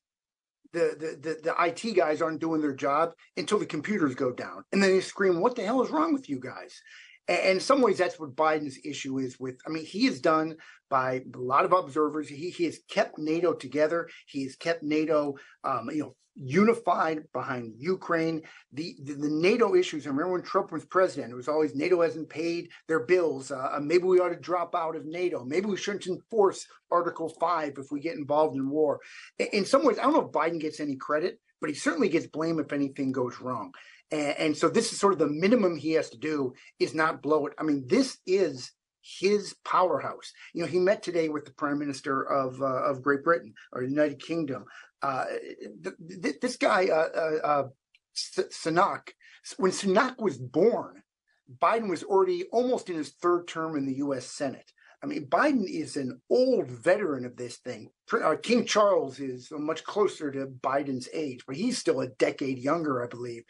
the, 0.73 0.95
the, 0.99 1.29
the, 1.29 1.41
the 1.43 1.55
IT 1.65 1.97
guys 1.97 2.23
aren't 2.23 2.41
doing 2.41 2.61
their 2.61 2.75
job 2.75 3.13
until 3.37 3.59
the 3.59 3.67
computers 3.67 4.15
go 4.15 4.31
down. 4.33 4.65
And 4.73 4.83
then 4.83 4.91
they 4.91 5.01
scream, 5.01 5.41
What 5.41 5.57
the 5.57 5.65
hell 5.65 5.83
is 5.83 5.91
wrong 5.91 6.13
with 6.13 6.29
you 6.29 6.39
guys? 6.39 6.81
And 7.31 7.47
in 7.47 7.61
some 7.61 7.81
ways, 7.81 7.97
that's 7.97 8.19
what 8.19 8.35
Biden's 8.35 8.79
issue 8.85 9.19
is 9.19 9.39
with. 9.39 9.61
I 9.65 9.71
mean, 9.71 9.85
he 9.85 10.07
has 10.07 10.21
done 10.21 10.57
by 10.89 11.23
a 11.33 11.39
lot 11.39 11.65
of 11.65 11.73
observers. 11.73 12.29
He, 12.29 12.51
he 12.51 12.65
has 12.65 12.81
kept 12.89 13.19
NATO 13.19 13.55
together. 13.55 14.09
He 14.27 14.43
has 14.43 14.57
kept 14.57 14.83
NATO, 14.83 15.37
um, 15.63 15.89
you 15.93 16.01
know, 16.01 16.17
unified 16.35 17.23
behind 17.33 17.75
Ukraine. 17.79 18.43
The, 18.73 18.97
the, 19.05 19.15
the 19.15 19.31
NATO 19.31 19.77
issues. 19.77 20.07
I 20.07 20.11
remember 20.11 20.33
when 20.33 20.43
Trump 20.43 20.73
was 20.73 20.85
president, 20.85 21.33
it 21.33 21.37
was 21.37 21.47
always 21.47 21.77
NATO 21.77 22.03
hasn't 22.03 22.29
paid 22.29 22.71
their 22.89 23.07
bills. 23.07 23.53
Uh, 23.53 23.75
uh, 23.77 23.81
maybe 23.81 24.05
we 24.05 24.19
ought 24.19 24.31
to 24.31 24.37
drop 24.37 24.75
out 24.75 24.97
of 24.97 25.07
NATO. 25.07 25.45
Maybe 25.45 25.67
we 25.67 25.77
shouldn't 25.77 26.09
enforce 26.09 26.67
Article 26.91 27.29
Five 27.29 27.75
if 27.79 27.93
we 27.93 28.01
get 28.01 28.17
involved 28.17 28.57
in 28.57 28.69
war. 28.69 28.99
In, 29.39 29.47
in 29.53 29.65
some 29.65 29.85
ways, 29.85 30.01
I 30.01 30.03
don't 30.03 30.15
know 30.15 30.27
if 30.27 30.33
Biden 30.33 30.61
gets 30.61 30.81
any 30.81 30.97
credit, 30.97 31.39
but 31.61 31.71
he 31.71 31.77
certainly 31.77 32.09
gets 32.09 32.27
blame 32.27 32.59
if 32.59 32.73
anything 32.73 33.13
goes 33.13 33.41
wrong. 33.41 33.73
And, 34.11 34.39
and 34.39 34.57
so 34.57 34.69
this 34.69 34.93
is 34.93 34.99
sort 34.99 35.13
of 35.13 35.19
the 35.19 35.29
minimum 35.29 35.77
he 35.77 35.93
has 35.93 36.11
to 36.11 36.19
do 36.19 36.55
is 36.79 36.95
not 36.95 37.23
blow 37.23 37.47
it. 37.47 37.55
I 37.59 37.63
mean, 37.63 37.85
this 37.87 38.19
is 38.27 38.73
his 39.03 39.55
powerhouse. 39.65 40.33
You 40.53 40.63
know, 40.63 40.69
he 40.69 40.79
met 40.79 41.03
today 41.03 41.29
with 41.29 41.45
the 41.45 41.53
Prime 41.53 41.79
Minister 41.79 42.23
of 42.23 42.61
uh, 42.61 42.85
of 42.85 43.03
Great 43.03 43.25
Britain 43.25 43.55
or 43.73 43.83
United 43.83 44.23
Kingdom. 44.23 44.65
Uh, 45.03 45.25
th- 45.83 46.23
th- 46.23 46.41
this 46.41 46.57
guy, 46.57 46.87
uh, 46.87 47.09
uh, 47.17 47.47
uh 47.47 47.69
Sunak, 48.15 49.11
when 49.57 49.71
Sunak 49.71 50.21
was 50.21 50.37
born, 50.37 51.03
Biden 51.59 51.89
was 51.89 52.03
already 52.03 52.45
almost 52.53 52.91
in 52.91 52.97
his 52.97 53.11
third 53.11 53.49
term 53.49 53.77
in 53.77 53.87
the 53.87 53.97
U.S. 53.97 54.27
Senate. 54.27 54.73
I 55.03 55.07
mean, 55.07 55.27
Biden 55.27 55.65
is 55.67 55.97
an 55.97 56.21
old 56.29 56.71
veteran 56.71 57.25
of 57.25 57.37
this 57.37 57.57
thing. 57.57 57.91
Uh, 58.13 58.37
King 58.43 58.67
Charles 58.67 59.19
is 59.19 59.49
much 59.51 59.83
closer 59.85 60.31
to 60.31 60.47
Biden's 60.47 61.09
age, 61.15 61.41
but 61.47 61.57
he's 61.57 61.79
still 61.79 62.01
a 62.01 62.09
decade 62.09 62.59
younger, 62.59 63.03
I 63.03 63.07
believe. 63.07 63.45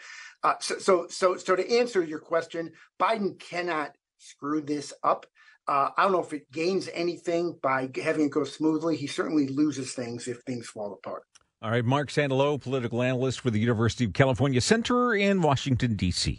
Uh, 0.44 0.54
so, 0.60 0.78
so, 0.78 1.06
so, 1.08 1.36
so 1.36 1.56
to 1.56 1.78
answer 1.78 2.02
your 2.02 2.20
question, 2.20 2.70
Biden 3.00 3.38
cannot 3.38 3.96
screw 4.18 4.60
this 4.60 4.92
up. 5.02 5.26
Uh, 5.66 5.90
I 5.96 6.04
don't 6.04 6.12
know 6.12 6.22
if 6.22 6.32
it 6.32 6.50
gains 6.52 6.88
anything 6.94 7.58
by 7.62 7.90
having 8.02 8.26
it 8.26 8.32
go 8.32 8.44
smoothly. 8.44 8.96
He 8.96 9.06
certainly 9.06 9.48
loses 9.48 9.92
things 9.92 10.28
if 10.28 10.40
things 10.42 10.68
fall 10.68 10.92
apart. 10.92 11.24
All 11.62 11.70
right, 11.70 11.84
Marc 11.84 12.08
Sandalow, 12.08 12.60
political 12.60 13.02
analyst 13.02 13.40
for 13.40 13.50
the 13.50 13.58
University 13.58 14.04
of 14.04 14.12
California 14.14 14.60
Center 14.60 15.14
in 15.14 15.42
Washington, 15.42 15.94
D.C. 15.94 16.38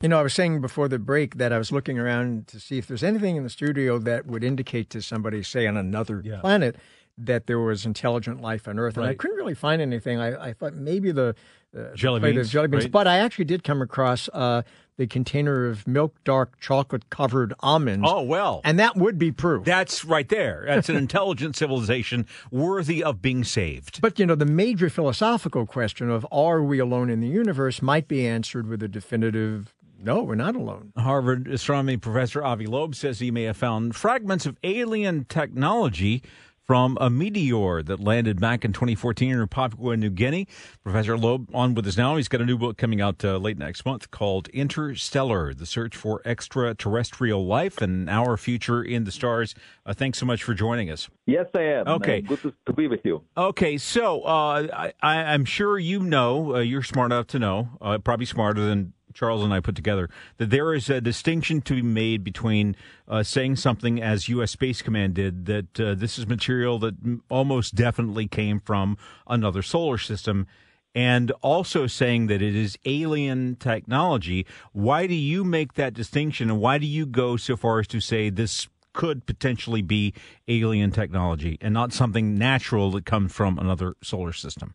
You 0.00 0.08
know, 0.08 0.20
I 0.20 0.22
was 0.22 0.32
saying 0.32 0.60
before 0.60 0.86
the 0.86 1.00
break 1.00 1.38
that 1.38 1.52
I 1.52 1.58
was 1.58 1.72
looking 1.72 1.98
around 1.98 2.46
to 2.48 2.60
see 2.60 2.78
if 2.78 2.86
there's 2.86 3.02
anything 3.02 3.34
in 3.34 3.42
the 3.42 3.50
studio 3.50 3.98
that 3.98 4.26
would 4.26 4.44
indicate 4.44 4.90
to 4.90 5.02
somebody, 5.02 5.42
say, 5.42 5.66
on 5.66 5.76
another 5.76 6.22
yeah. 6.24 6.38
planet, 6.40 6.76
that 7.18 7.48
there 7.48 7.58
was 7.58 7.84
intelligent 7.84 8.40
life 8.40 8.68
on 8.68 8.78
Earth, 8.78 8.96
and. 8.96 9.06
I 9.06 9.14
couldn't 9.14 9.36
really 9.36 9.54
find 9.54 9.82
anything. 9.82 10.20
I, 10.20 10.50
I 10.50 10.52
thought 10.52 10.74
maybe 10.74 11.10
the 11.10 11.34
uh, 11.76 11.94
jelly 11.94 12.20
beans, 12.20 12.48
jelly 12.48 12.68
beans, 12.68 12.84
right? 12.84 12.92
but 12.92 13.06
I 13.08 13.18
actually 13.18 13.46
did 13.46 13.64
come 13.64 13.82
across 13.82 14.28
uh, 14.32 14.62
the 14.96 15.06
container 15.06 15.66
of 15.66 15.86
milk 15.86 16.16
dark 16.24 16.58
chocolate 16.60 17.10
covered 17.10 17.52
almonds. 17.60 18.06
Oh 18.08 18.22
well, 18.22 18.60
and 18.64 18.78
that 18.78 18.96
would 18.96 19.18
be 19.18 19.32
proof. 19.32 19.64
That's 19.64 20.04
right 20.04 20.28
there. 20.28 20.64
That's 20.66 20.88
an 20.88 20.96
intelligent 21.06 21.56
civilization 21.56 22.26
worthy 22.50 23.02
of 23.02 23.20
being 23.20 23.44
saved. 23.44 24.00
But 24.00 24.18
you 24.18 24.26
know, 24.26 24.34
the 24.34 24.46
major 24.46 24.88
philosophical 24.88 25.66
question 25.66 26.08
of 26.08 26.26
are 26.30 26.62
we 26.62 26.78
alone 26.78 27.10
in 27.10 27.20
the 27.20 27.28
universe 27.28 27.82
might 27.82 28.08
be 28.08 28.26
answered 28.26 28.68
with 28.68 28.82
a 28.82 28.88
definitive 28.88 29.74
no, 30.00 30.22
we're 30.22 30.34
not 30.34 30.56
alone. 30.56 30.92
Harvard 30.96 31.48
astronomy 31.48 31.96
professor 31.96 32.44
Avi 32.44 32.66
Loeb 32.66 32.94
says 32.94 33.18
he 33.18 33.30
may 33.30 33.44
have 33.44 33.56
found 33.56 33.96
fragments 33.96 34.46
of 34.46 34.56
alien 34.62 35.24
technology 35.24 36.22
from 36.68 36.98
a 37.00 37.08
meteor 37.08 37.82
that 37.82 37.98
landed 37.98 38.38
back 38.38 38.62
in 38.62 38.74
2014 38.74 39.32
in 39.32 39.48
Papua 39.48 39.96
New 39.96 40.10
Guinea. 40.10 40.46
Professor 40.84 41.16
Loeb 41.16 41.48
on 41.54 41.72
with 41.72 41.86
us 41.86 41.96
now. 41.96 42.16
He's 42.16 42.28
got 42.28 42.42
a 42.42 42.44
new 42.44 42.58
book 42.58 42.76
coming 42.76 43.00
out 43.00 43.24
uh, 43.24 43.38
late 43.38 43.56
next 43.56 43.86
month 43.86 44.10
called 44.10 44.48
Interstellar 44.48 45.54
The 45.54 45.64
Search 45.64 45.96
for 45.96 46.20
Extraterrestrial 46.26 47.46
Life 47.46 47.80
and 47.80 48.10
Our 48.10 48.36
Future 48.36 48.82
in 48.82 49.04
the 49.04 49.10
Stars. 49.10 49.54
Uh, 49.86 49.94
thanks 49.94 50.18
so 50.18 50.26
much 50.26 50.42
for 50.42 50.52
joining 50.52 50.90
us. 50.90 51.08
Yes, 51.24 51.46
I 51.54 51.62
am. 51.62 51.88
Okay. 51.88 52.18
Uh, 52.18 52.28
good 52.28 52.42
to, 52.42 52.54
to, 52.66 52.72
be 52.74 52.86
with 52.86 53.00
you. 53.02 53.22
Okay, 53.34 53.78
so 53.78 54.20
uh, 54.24 54.90
I, 55.00 55.32
am 55.32 55.46
sure 55.46 55.78
you 55.78 56.00
know, 56.00 56.56
uh, 56.56 56.58
you're 56.58 56.82
smart 56.82 57.12
enough 57.12 57.28
to 57.28 57.38
know, 57.38 57.70
uh, 57.80 57.96
probably 57.96 58.26
smarter 58.26 58.60
than 58.60 58.92
Charles 59.18 59.42
and 59.42 59.52
I 59.52 59.58
put 59.58 59.74
together 59.74 60.08
that 60.36 60.50
there 60.50 60.72
is 60.72 60.88
a 60.88 61.00
distinction 61.00 61.60
to 61.62 61.74
be 61.74 61.82
made 61.82 62.22
between 62.22 62.76
uh, 63.08 63.24
saying 63.24 63.56
something 63.56 64.00
as 64.00 64.28
U.S. 64.28 64.52
Space 64.52 64.80
Command 64.80 65.14
did 65.14 65.46
that 65.46 65.80
uh, 65.80 65.94
this 65.96 66.20
is 66.20 66.28
material 66.28 66.78
that 66.78 66.94
almost 67.28 67.74
definitely 67.74 68.28
came 68.28 68.60
from 68.60 68.96
another 69.26 69.60
solar 69.60 69.98
system. 69.98 70.46
And 70.94 71.32
also 71.42 71.88
saying 71.88 72.28
that 72.28 72.40
it 72.40 72.54
is 72.54 72.78
alien 72.84 73.56
technology. 73.56 74.46
Why 74.72 75.08
do 75.08 75.14
you 75.14 75.42
make 75.42 75.74
that 75.74 75.94
distinction, 75.94 76.48
and 76.48 76.60
why 76.60 76.78
do 76.78 76.86
you 76.86 77.04
go 77.04 77.36
so 77.36 77.56
far 77.56 77.80
as 77.80 77.88
to 77.88 78.00
say 78.00 78.30
this 78.30 78.68
could 78.92 79.26
potentially 79.26 79.82
be 79.82 80.14
alien 80.46 80.92
technology 80.92 81.58
and 81.60 81.74
not 81.74 81.92
something 81.92 82.36
natural 82.36 82.92
that 82.92 83.04
comes 83.04 83.32
from 83.32 83.58
another 83.58 83.96
solar 84.02 84.32
system? 84.32 84.74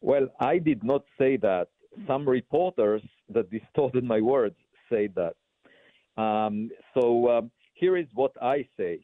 Well, 0.00 0.28
I 0.40 0.58
did 0.58 0.82
not 0.82 1.04
say 1.18 1.36
that 1.38 1.68
some 2.06 2.28
reporters 2.28 3.02
that 3.32 3.50
distorted 3.50 4.04
my 4.04 4.20
words 4.20 4.56
say 4.90 5.08
that. 5.16 5.34
Um, 6.20 6.70
so 6.94 7.28
um, 7.30 7.50
here 7.74 7.96
is 7.96 8.06
what 8.14 8.32
I 8.40 8.66
say. 8.76 9.00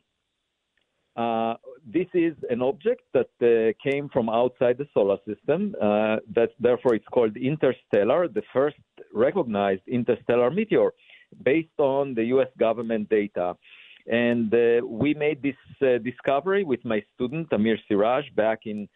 Uh, 1.14 1.54
this 1.86 2.06
is 2.14 2.32
an 2.48 2.62
object 2.62 3.02
that 3.12 3.28
uh, 3.42 3.72
came 3.86 4.08
from 4.08 4.30
outside 4.30 4.78
the 4.78 4.86
solar 4.94 5.18
system. 5.26 5.74
Uh, 5.80 6.16
that 6.34 6.50
therefore 6.58 6.94
it's 6.94 7.08
called 7.12 7.36
interstellar, 7.36 8.28
the 8.28 8.42
first 8.52 8.76
recognized 9.12 9.82
interstellar 9.86 10.50
meteor, 10.50 10.90
based 11.42 11.78
on 11.78 12.14
the 12.14 12.24
U.S. 12.26 12.48
government 12.58 13.10
data. 13.10 13.54
And 14.06 14.52
uh, 14.54 14.84
we 14.86 15.14
made 15.14 15.42
this 15.42 15.56
uh, 15.82 15.98
discovery 15.98 16.64
with 16.64 16.84
my 16.84 17.02
student 17.14 17.52
Amir 17.52 17.78
Siraj 17.86 18.24
back 18.34 18.60
in 18.64 18.88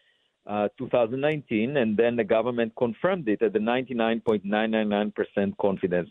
uh, 0.47 0.69
2019, 0.77 1.77
and 1.77 1.97
then 1.97 2.15
the 2.15 2.23
government 2.23 2.73
confirmed 2.77 3.27
it 3.27 3.41
at 3.41 3.53
the 3.53 3.59
99.999% 3.59 5.57
confidence. 5.59 6.09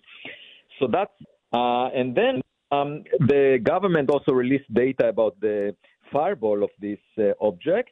So 0.78 0.86
that's, 0.86 1.12
uh, 1.52 1.88
and 1.94 2.14
then 2.14 2.42
um, 2.70 3.04
the 3.20 3.58
government 3.62 4.10
also 4.10 4.32
released 4.32 4.72
data 4.74 5.08
about 5.08 5.40
the 5.40 5.74
fireball 6.12 6.62
of 6.62 6.70
this 6.80 6.98
uh, 7.18 7.32
object, 7.40 7.90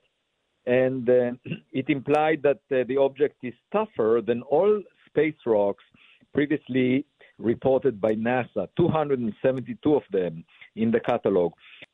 and 0.66 1.08
uh, 1.08 1.32
it 1.72 1.88
implied 1.88 2.42
that 2.42 2.60
uh, 2.70 2.84
the 2.88 2.96
object 2.98 3.36
is 3.42 3.54
tougher 3.72 4.20
than 4.24 4.42
all 4.42 4.82
space 5.06 5.34
rocks 5.46 5.84
previously 6.32 7.06
reported 7.38 8.00
by 8.00 8.14
NASA, 8.14 8.68
272 8.76 9.94
of 9.94 10.02
them 10.10 10.44
in 10.76 10.90
the 10.90 11.00
catalog. 11.00 11.52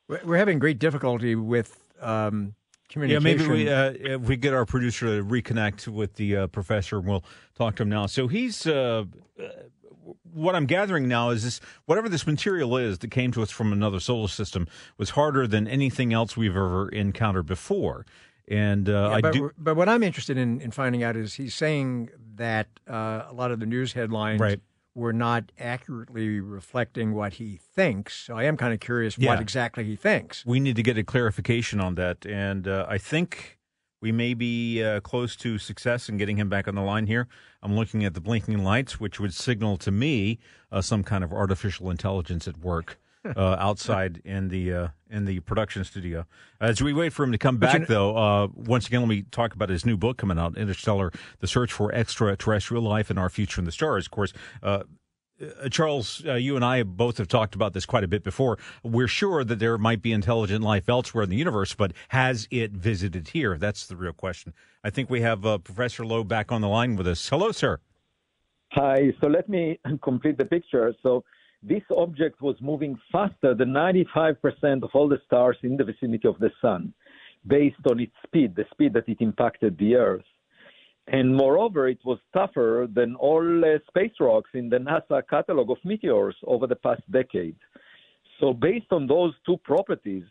We're 0.09 0.37
having 0.37 0.59
great 0.59 0.79
difficulty 0.79 1.35
with 1.35 1.79
um, 2.01 2.55
Yeah, 2.97 3.19
maybe 3.19 3.47
we 3.47 3.69
uh, 3.69 3.93
if 3.95 4.23
we 4.23 4.37
get 4.37 4.53
our 4.53 4.67
producer 4.67 5.19
to 5.19 5.25
reconnect 5.25 5.89
with 5.89 6.15
the 6.15 6.37
uh, 6.37 6.47
professor, 6.49 6.99
and 6.99 7.07
we'll 7.07 7.25
talk 7.55 7.77
to 7.77 7.83
him 7.83 7.89
now. 7.89 8.07
So 8.07 8.29
he's 8.29 8.67
uh, 8.67 9.05
uh, 9.39 9.45
what 10.33 10.55
I'm 10.55 10.67
gathering 10.67 11.09
now 11.09 11.31
is 11.31 11.45
this: 11.45 11.61
whatever 11.87 12.09
this 12.09 12.27
material 12.27 12.77
is 12.77 12.99
that 12.99 13.11
came 13.11 13.33
to 13.33 13.43
us 13.43 13.51
from 13.51 13.73
another 13.73 14.01
solar 14.01 14.29
system 14.29 14.67
was 14.99 15.11
harder 15.11 15.47
than 15.47 15.69
anything 15.69 16.13
else 16.13 16.37
we've 16.37 16.57
ever 16.57 16.89
encountered 16.89 17.47
before. 17.47 18.07
And 18.49 18.89
uh, 18.89 18.93
Yeah, 18.93 19.09
I 19.09 19.21
but, 19.21 19.33
do 19.33 19.51
but 19.57 19.77
what 19.77 19.89
I'm 19.89 20.03
interested 20.03 20.37
in, 20.37 20.61
in 20.61 20.73
finding 20.73 21.05
out 21.05 21.17
is 21.17 21.35
he's 21.35 21.55
saying 21.55 22.11
that 22.35 22.67
uh, 22.89 23.27
a 23.29 23.33
lot 23.33 23.53
of 23.53 23.61
the 23.61 23.67
news 23.67 23.93
headlines 23.93 24.41
Right. 24.41 24.61
Were 24.95 25.13
not 25.13 25.53
accurately 25.59 26.41
reflecting 26.41 27.15
what 27.15 27.35
he 27.35 27.57
thinks. 27.57 28.15
So 28.27 28.37
I 28.37 28.45
am 28.45 28.57
kind 28.57 28.73
of 28.75 28.81
curious 28.81 29.17
Yeah. 29.19 29.31
what 29.31 29.41
exactly 29.41 29.85
he 29.85 29.97
thinks. 29.97 30.45
we 30.45 30.61
need 30.61 30.77
to 30.77 30.83
get 30.83 30.99
a 30.99 31.05
clarification 31.05 31.81
on 31.81 31.95
that. 31.97 32.27
And 32.27 32.67
uh, 32.67 32.87
I 32.89 32.99
think 32.99 33.59
we 34.03 34.13
may 34.13 34.35
be 34.35 34.83
uh, 34.83 35.01
close 35.01 35.37
to 35.37 35.59
success 35.59 36.09
in 36.09 36.17
getting 36.17 36.39
him 36.39 36.49
back 36.49 36.67
on 36.67 36.75
the 36.75 36.83
line 36.83 37.07
here. 37.07 37.29
I'm 37.63 37.75
looking 37.77 38.05
at 38.05 38.15
the 38.15 38.21
blinking 38.21 38.65
lights, 38.65 38.99
which 38.99 39.21
would 39.21 39.35
signal 39.35 39.77
to 39.79 39.91
me 39.91 40.39
uh, 40.73 40.81
some 40.81 41.05
kind 41.05 41.23
of 41.23 41.33
artificial 41.33 41.91
intelligence 41.91 42.49
at 42.49 42.59
work. 42.59 42.99
Uh, 43.23 43.55
outside 43.59 44.23
in 44.25 44.49
the 44.49 44.73
uh, 44.73 44.89
in 45.11 45.27
the 45.27 45.41
production 45.41 45.85
studio. 45.85 46.25
As 46.59 46.83
we 46.83 46.95
wait 46.95 47.13
for 47.13 47.23
him 47.23 47.33
to 47.33 47.39
come 47.39 47.59
back, 47.59 47.81
you- 47.81 47.87
though, 47.87 48.17
uh, 48.17 48.49
once 48.55 48.87
again, 48.87 49.01
let 49.01 49.11
me 49.11 49.25
talk 49.31 49.55
about 49.55 49.69
his 49.69 49.85
new 49.85 49.99
book 49.99 50.17
coming 50.17 50.39
out, 50.39 50.57
Interstellar: 50.57 51.13
The 51.41 51.47
Search 51.47 51.71
for 51.71 51.93
Extraterrestrial 51.93 52.83
Life 52.83 53.11
and 53.11 53.19
Our 53.19 53.29
Future 53.29 53.61
in 53.61 53.67
the 53.67 53.73
Stars. 53.73 54.07
Of 54.07 54.11
course, 54.11 54.33
uh, 54.63 54.85
uh, 55.41 55.69
Charles, 55.69 56.23
uh, 56.25 56.35
you 56.35 56.57
and 56.57 56.65
I 56.65 56.83
both 56.83 57.19
have 57.19 57.29
talked 57.29 57.55
about 57.55 57.75
this 57.75 57.85
quite 57.85 58.05
a 58.05 58.09
bit 58.09 58.25
before. 58.25 58.59
We're 58.83 59.07
sure 59.07 59.45
that 59.45 59.59
there 59.59 59.77
might 59.77 60.01
be 60.01 60.13
intelligent 60.13 60.65
life 60.65 60.89
elsewhere 60.89 61.25
in 61.25 61.29
the 61.29 61.37
universe, 61.37 61.75
but 61.75 61.93
has 62.09 62.49
it 62.51 62.73
visited 62.73 63.29
here? 63.29 63.59
That's 63.59 63.87
the 63.87 63.97
real 63.97 64.15
question. 64.15 64.55
I 64.83 64.89
think 64.89 65.11
we 65.11 65.21
have 65.21 65.45
uh, 65.45 65.59
Professor 65.59 66.07
Loeb 66.07 66.27
back 66.29 66.51
on 66.51 66.63
the 66.63 66.69
line 66.69 66.97
with 66.97 67.07
us. 67.07 67.29
Hello, 67.29 67.53
sir. 67.53 67.81
Hi. 68.73 69.13
So 69.21 69.27
let 69.27 69.47
me 69.49 69.79
complete 70.03 70.39
the 70.39 70.47
picture. 70.47 70.95
So 71.03 71.23
this 71.63 71.83
object 71.95 72.41
was 72.41 72.57
moving 72.61 72.99
faster 73.13 73.55
than 73.55 73.71
95% 73.71 74.83
of 74.83 74.91
all 74.95 75.09
the 75.09 75.21
stars 75.27 75.57
in 75.63 75.77
the 75.77 75.85
vicinity 75.85 76.27
of 76.27 76.39
the 76.39 76.51
sun, 76.61 76.93
based 77.47 77.81
on 77.91 78.01
its 78.01 78.13
speed, 78.27 78.57
the 78.57 78.65
speed 78.71 78.95
that 78.95 79.09
it 79.09 79.19
impacted 79.21 79.77
the 79.79 79.95
Earth. 79.97 80.25
And 81.07 81.35
moreover, 81.35 81.89
it 81.89 81.99
was 82.05 82.19
tougher 82.33 82.87
than 82.93 83.15
all 83.17 83.65
uh, 83.65 83.79
space 83.89 84.13
rocks 84.21 84.51
in 84.55 84.69
the 84.69 84.79
NASA 84.79 85.23
catalog 85.29 85.71
of 85.71 85.79
meteors 85.85 86.37
over 86.47 86.67
the 86.67 86.77
past 86.77 87.03
decade. 87.11 87.57
So, 88.39 88.53
based 88.55 88.87
on 88.91 89.07
those 89.07 89.35
two 89.45 89.57
properties, 89.59 90.25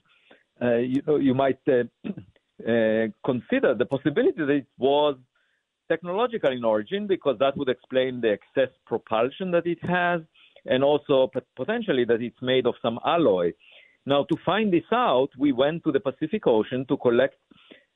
uh, 0.62 0.78
you 0.78 1.02
know, 1.06 1.18
you 1.18 1.34
might 1.34 1.60
uh, 1.68 1.84
uh, 2.08 3.08
consider 3.26 3.76
the 3.76 3.86
possibility 3.90 4.38
that 4.38 4.50
it 4.50 4.68
was 4.78 5.18
technological 5.90 6.52
in 6.52 6.64
origin 6.64 7.08
because 7.08 7.38
that 7.40 7.58
would 7.58 7.70
explain 7.70 8.22
the 8.22 8.32
excess 8.32 8.74
propulsion 8.86 9.52
that 9.52 9.66
it 9.66 9.84
has 9.84 10.22
and 10.66 10.84
also 10.84 11.30
potentially 11.56 12.06
that 12.06 12.22
it's 12.22 12.42
made 12.42 12.66
of 12.66 12.76
some 12.82 13.00
alloy. 13.06 13.52
Now, 14.06 14.24
to 14.26 14.36
find 14.46 14.72
this 14.72 14.90
out, 14.92 15.30
we 15.38 15.52
went 15.52 15.84
to 15.84 15.92
the 15.92 16.00
Pacific 16.00 16.48
Ocean 16.48 16.86
to 16.88 16.98
collect 16.98 17.36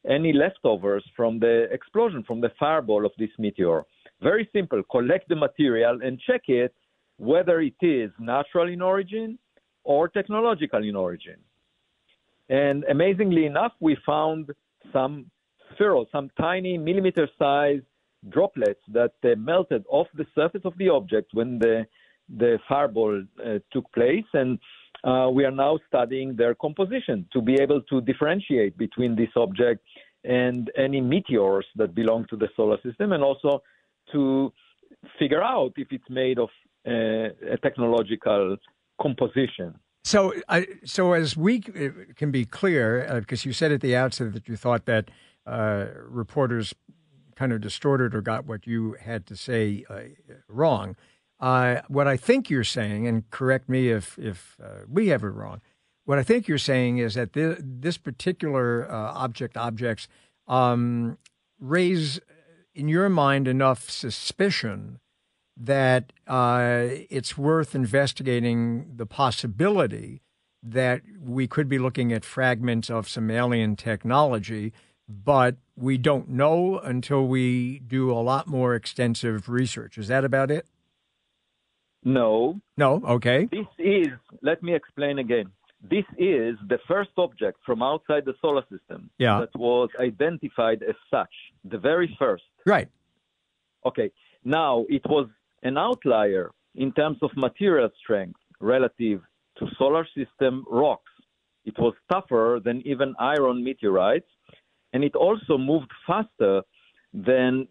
any 0.09 0.33
leftovers 0.33 1.03
from 1.15 1.39
the 1.39 1.67
explosion, 1.71 2.23
from 2.23 2.41
the 2.41 2.51
fireball 2.59 3.05
of 3.05 3.11
this 3.17 3.29
meteor. 3.39 3.83
Very 4.21 4.49
simple 4.53 4.83
collect 4.91 5.29
the 5.29 5.35
material 5.35 5.99
and 6.03 6.19
check 6.19 6.41
it 6.47 6.73
whether 7.17 7.61
it 7.61 7.75
is 7.81 8.11
natural 8.19 8.67
in 8.69 8.81
origin 8.81 9.37
or 9.83 10.07
technological 10.07 10.83
in 10.83 10.95
origin. 10.95 11.37
And 12.49 12.83
amazingly 12.85 13.45
enough, 13.45 13.73
we 13.79 13.97
found 14.05 14.49
some 14.91 15.29
spherules, 15.73 16.07
some 16.11 16.29
tiny 16.39 16.77
millimeter 16.77 17.27
sized 17.39 17.85
droplets 18.29 18.81
that 18.91 19.13
uh, 19.23 19.35
melted 19.37 19.83
off 19.89 20.07
the 20.15 20.25
surface 20.35 20.61
of 20.65 20.77
the 20.77 20.89
object 20.89 21.31
when 21.33 21.59
the, 21.59 21.85
the 22.29 22.59
fireball 22.67 23.23
uh, 23.39 23.59
took 23.71 23.91
place. 23.93 24.25
And 24.33 24.59
uh, 25.03 25.29
we 25.29 25.43
are 25.45 25.51
now 25.51 25.79
studying 25.87 26.35
their 26.35 26.55
composition 26.55 27.27
to 27.33 27.41
be 27.41 27.55
able 27.59 27.81
to 27.83 28.01
differentiate 28.01 28.77
between 28.77 29.15
this 29.15 29.29
object 29.35 29.81
and 30.23 30.71
any 30.77 31.01
meteors 31.01 31.65
that 31.75 31.93
belong 31.93 32.25
to 32.29 32.37
the 32.37 32.47
solar 32.55 32.77
system, 32.81 33.11
and 33.11 33.21
also 33.21 33.61
to 34.13 34.53
figure 35.19 35.43
out 35.43 35.73
if 35.75 35.87
it's 35.91 36.09
made 36.09 36.39
of 36.39 36.49
uh, 36.87 37.51
a 37.51 37.57
technological 37.61 38.55
composition. 39.01 39.75
So, 40.05 40.33
so 40.85 41.13
as 41.13 41.37
we 41.37 41.59
can 41.59 42.31
be 42.31 42.45
clear, 42.45 43.07
uh, 43.09 43.19
because 43.21 43.45
you 43.45 43.53
said 43.53 43.71
at 43.71 43.81
the 43.81 43.95
outset 43.95 44.33
that 44.33 44.47
you 44.47 44.57
thought 44.57 44.85
that 44.85 45.09
uh, 45.45 45.85
reporters 46.07 46.73
kind 47.35 47.51
of 47.51 47.61
distorted 47.61 48.13
or 48.13 48.21
got 48.21 48.45
what 48.45 48.67
you 48.67 48.95
had 49.01 49.25
to 49.27 49.35
say 49.35 49.85
uh, 49.89 50.01
wrong. 50.47 50.95
Uh, 51.43 51.81
what 51.89 52.07
I 52.07 52.15
think 52.15 52.49
you're 52.49 52.63
saying, 52.63 53.05
and 53.05 53.29
correct 53.29 53.67
me 53.67 53.89
if 53.89 54.17
if 54.17 54.55
uh, 54.63 54.85
we 54.87 55.09
have 55.09 55.25
it 55.25 55.35
wrong. 55.39 55.59
What 56.05 56.17
I 56.17 56.23
think 56.23 56.47
you're 56.47 56.57
saying 56.57 56.99
is 56.99 57.15
that 57.15 57.33
thi- 57.33 57.57
this 57.59 57.97
particular 57.97 58.89
uh, 58.89 59.11
object 59.11 59.57
objects 59.57 60.07
um, 60.47 61.17
raise 61.59 62.21
in 62.73 62.87
your 62.87 63.09
mind 63.09 63.49
enough 63.49 63.89
suspicion 63.89 65.01
that 65.57 66.13
uh, 66.27 66.85
it's 67.09 67.37
worth 67.37 67.75
investigating 67.75 68.93
the 68.95 69.05
possibility 69.05 70.21
that 70.63 71.01
we 71.21 71.45
could 71.45 71.67
be 71.67 71.77
looking 71.77 72.13
at 72.13 72.23
fragments 72.23 72.89
of 72.89 73.09
some 73.09 73.29
alien 73.29 73.75
technology, 73.75 74.71
but 75.09 75.57
we 75.75 75.97
don't 75.97 76.29
know 76.29 76.79
until 76.79 77.27
we 77.27 77.79
do 77.79 78.09
a 78.11 78.23
lot 78.23 78.47
more 78.47 78.75
extensive 78.75 79.49
research. 79.49 79.97
Is 79.97 80.07
that 80.07 80.23
about 80.23 80.49
it? 80.49 80.65
No, 82.05 82.59
No? 82.77 83.01
Okay. 83.05 83.45
This 83.51 83.67
is, 83.79 84.07
let 84.41 84.61
me 84.63 84.73
explain 84.75 85.19
again. 85.19 85.45
This 85.81 86.05
is 86.17 86.55
the 86.69 86.79
first 86.87 87.11
object 87.17 87.59
from 87.65 87.81
outside 87.83 88.23
the 88.25 88.33
solar 88.41 88.63
system 88.71 89.09
Yeah. 89.17 89.39
that 89.41 89.55
was 89.57 89.89
identified 89.99 90.81
as 90.83 90.95
such, 91.11 91.33
the 91.65 91.77
very 91.77 92.15
first. 92.19 92.43
Right. 92.65 92.89
Okay, 93.85 94.11
now 94.45 94.85
it 94.89 95.01
was 95.05 95.27
an 95.61 95.77
outlier 95.77 96.51
in 96.75 96.91
terms 96.93 97.17
of 97.21 97.31
material 97.35 97.89
strength 98.01 98.39
relative 98.61 99.21
to 99.57 99.67
solar 99.77 100.07
system 100.15 100.65
rocks. 100.69 101.11
It 101.65 101.77
was 101.77 101.93
tougher 102.11 102.59
than 102.63 102.81
even 102.87 103.13
iron 103.19 103.63
meteorites, 103.63 104.29
and 104.93 105.03
it 105.03 105.15
also 105.15 105.57
moved 105.57 105.91
faster 106.07 106.61
than 107.13 107.67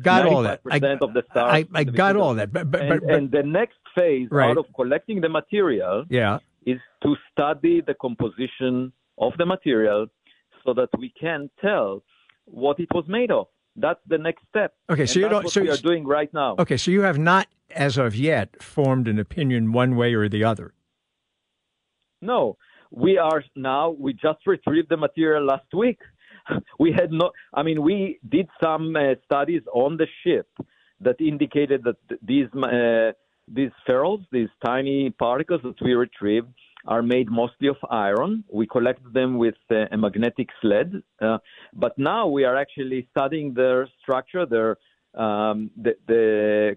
Got 0.00 0.26
all 0.26 0.42
that. 0.42 0.60
I- 0.70 0.76
of 0.76 1.14
the 1.14 1.22
stars. 1.30 1.64
I, 1.74 1.80
I 1.80 1.84
got 1.84 2.16
all 2.16 2.34
that. 2.34 2.52
But, 2.52 2.70
but, 2.70 2.80
and, 2.82 3.00
but, 3.00 3.10
and 3.10 3.30
the 3.30 3.42
next 3.42 3.78
phase 3.94 4.28
Right. 4.30 4.50
out 4.50 4.58
of 4.58 4.66
collecting 4.76 5.20
the 5.20 5.28
material 5.28 6.04
yeah. 6.10 6.38
is 6.66 6.78
to 7.02 7.16
study 7.32 7.80
the 7.80 7.94
composition 7.94 8.92
of 9.18 9.32
the 9.38 9.46
material 9.46 10.06
so 10.64 10.74
that 10.74 10.88
we 10.98 11.12
can 11.20 11.50
tell 11.60 12.02
what 12.44 12.78
it 12.78 12.88
was 12.94 13.04
made 13.08 13.30
of. 13.30 13.46
That's 13.76 13.98
the 14.06 14.18
next 14.18 14.42
step. 14.48 14.74
Okay, 14.88 15.06
so 15.06 15.12
And 15.12 15.16
you 15.16 15.22
that's 15.22 15.32
don't- 15.32 15.44
what 15.44 15.52
so 15.52 15.62
we 15.62 15.70
are 15.70 15.76
doing 15.78 16.06
right 16.06 16.32
now. 16.32 16.54
Okay, 16.58 16.76
so 16.76 16.90
you 16.92 17.00
have 17.02 17.18
not, 17.18 17.48
as 17.70 17.98
of 17.98 18.14
yet, 18.14 18.62
formed 18.62 19.08
an 19.08 19.18
opinion 19.18 19.72
one 19.72 19.96
way 19.96 20.14
or 20.14 20.28
the 20.28 20.44
other. 20.44 20.74
No, 22.22 22.56
we 22.90 23.18
are 23.18 23.42
now. 23.56 23.90
We 23.90 24.12
just 24.12 24.46
retrieved 24.46 24.88
the 24.90 24.96
material 24.96 25.44
last 25.44 25.72
week. 25.74 25.98
We 26.78 26.92
had 26.92 27.10
no. 27.10 27.30
I 27.52 27.62
mean, 27.62 27.82
we 27.82 28.18
did 28.28 28.48
some 28.62 28.96
uh, 28.96 29.14
studies 29.24 29.62
on 29.72 29.96
the 29.96 30.06
ship 30.22 30.48
that 31.00 31.20
indicated 31.20 31.84
that 31.84 31.96
these 32.22 32.48
uh, 32.54 33.12
these 33.48 33.70
spherules, 33.82 34.24
these 34.32 34.48
tiny 34.64 35.10
particles 35.10 35.60
that 35.64 35.80
we 35.82 35.94
retrieved, 35.94 36.48
are 36.86 37.02
made 37.02 37.30
mostly 37.30 37.68
of 37.68 37.76
iron. 37.90 38.44
We 38.52 38.66
collected 38.66 39.12
them 39.12 39.38
with 39.38 39.56
uh, 39.70 39.86
a 39.90 39.96
magnetic 39.96 40.48
sled, 40.60 41.02
uh, 41.20 41.38
but 41.72 41.92
now 41.98 42.26
we 42.26 42.44
are 42.44 42.56
actually 42.56 43.08
studying 43.10 43.54
their 43.54 43.88
structure, 44.02 44.46
their 44.46 44.76
um, 45.14 45.70
the, 45.80 45.94
the 46.08 46.74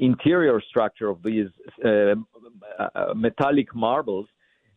interior 0.00 0.60
structure 0.70 1.08
of 1.10 1.22
these 1.22 1.48
uh, 1.84 2.14
uh, 2.78 3.12
metallic 3.14 3.74
marbles, 3.74 4.26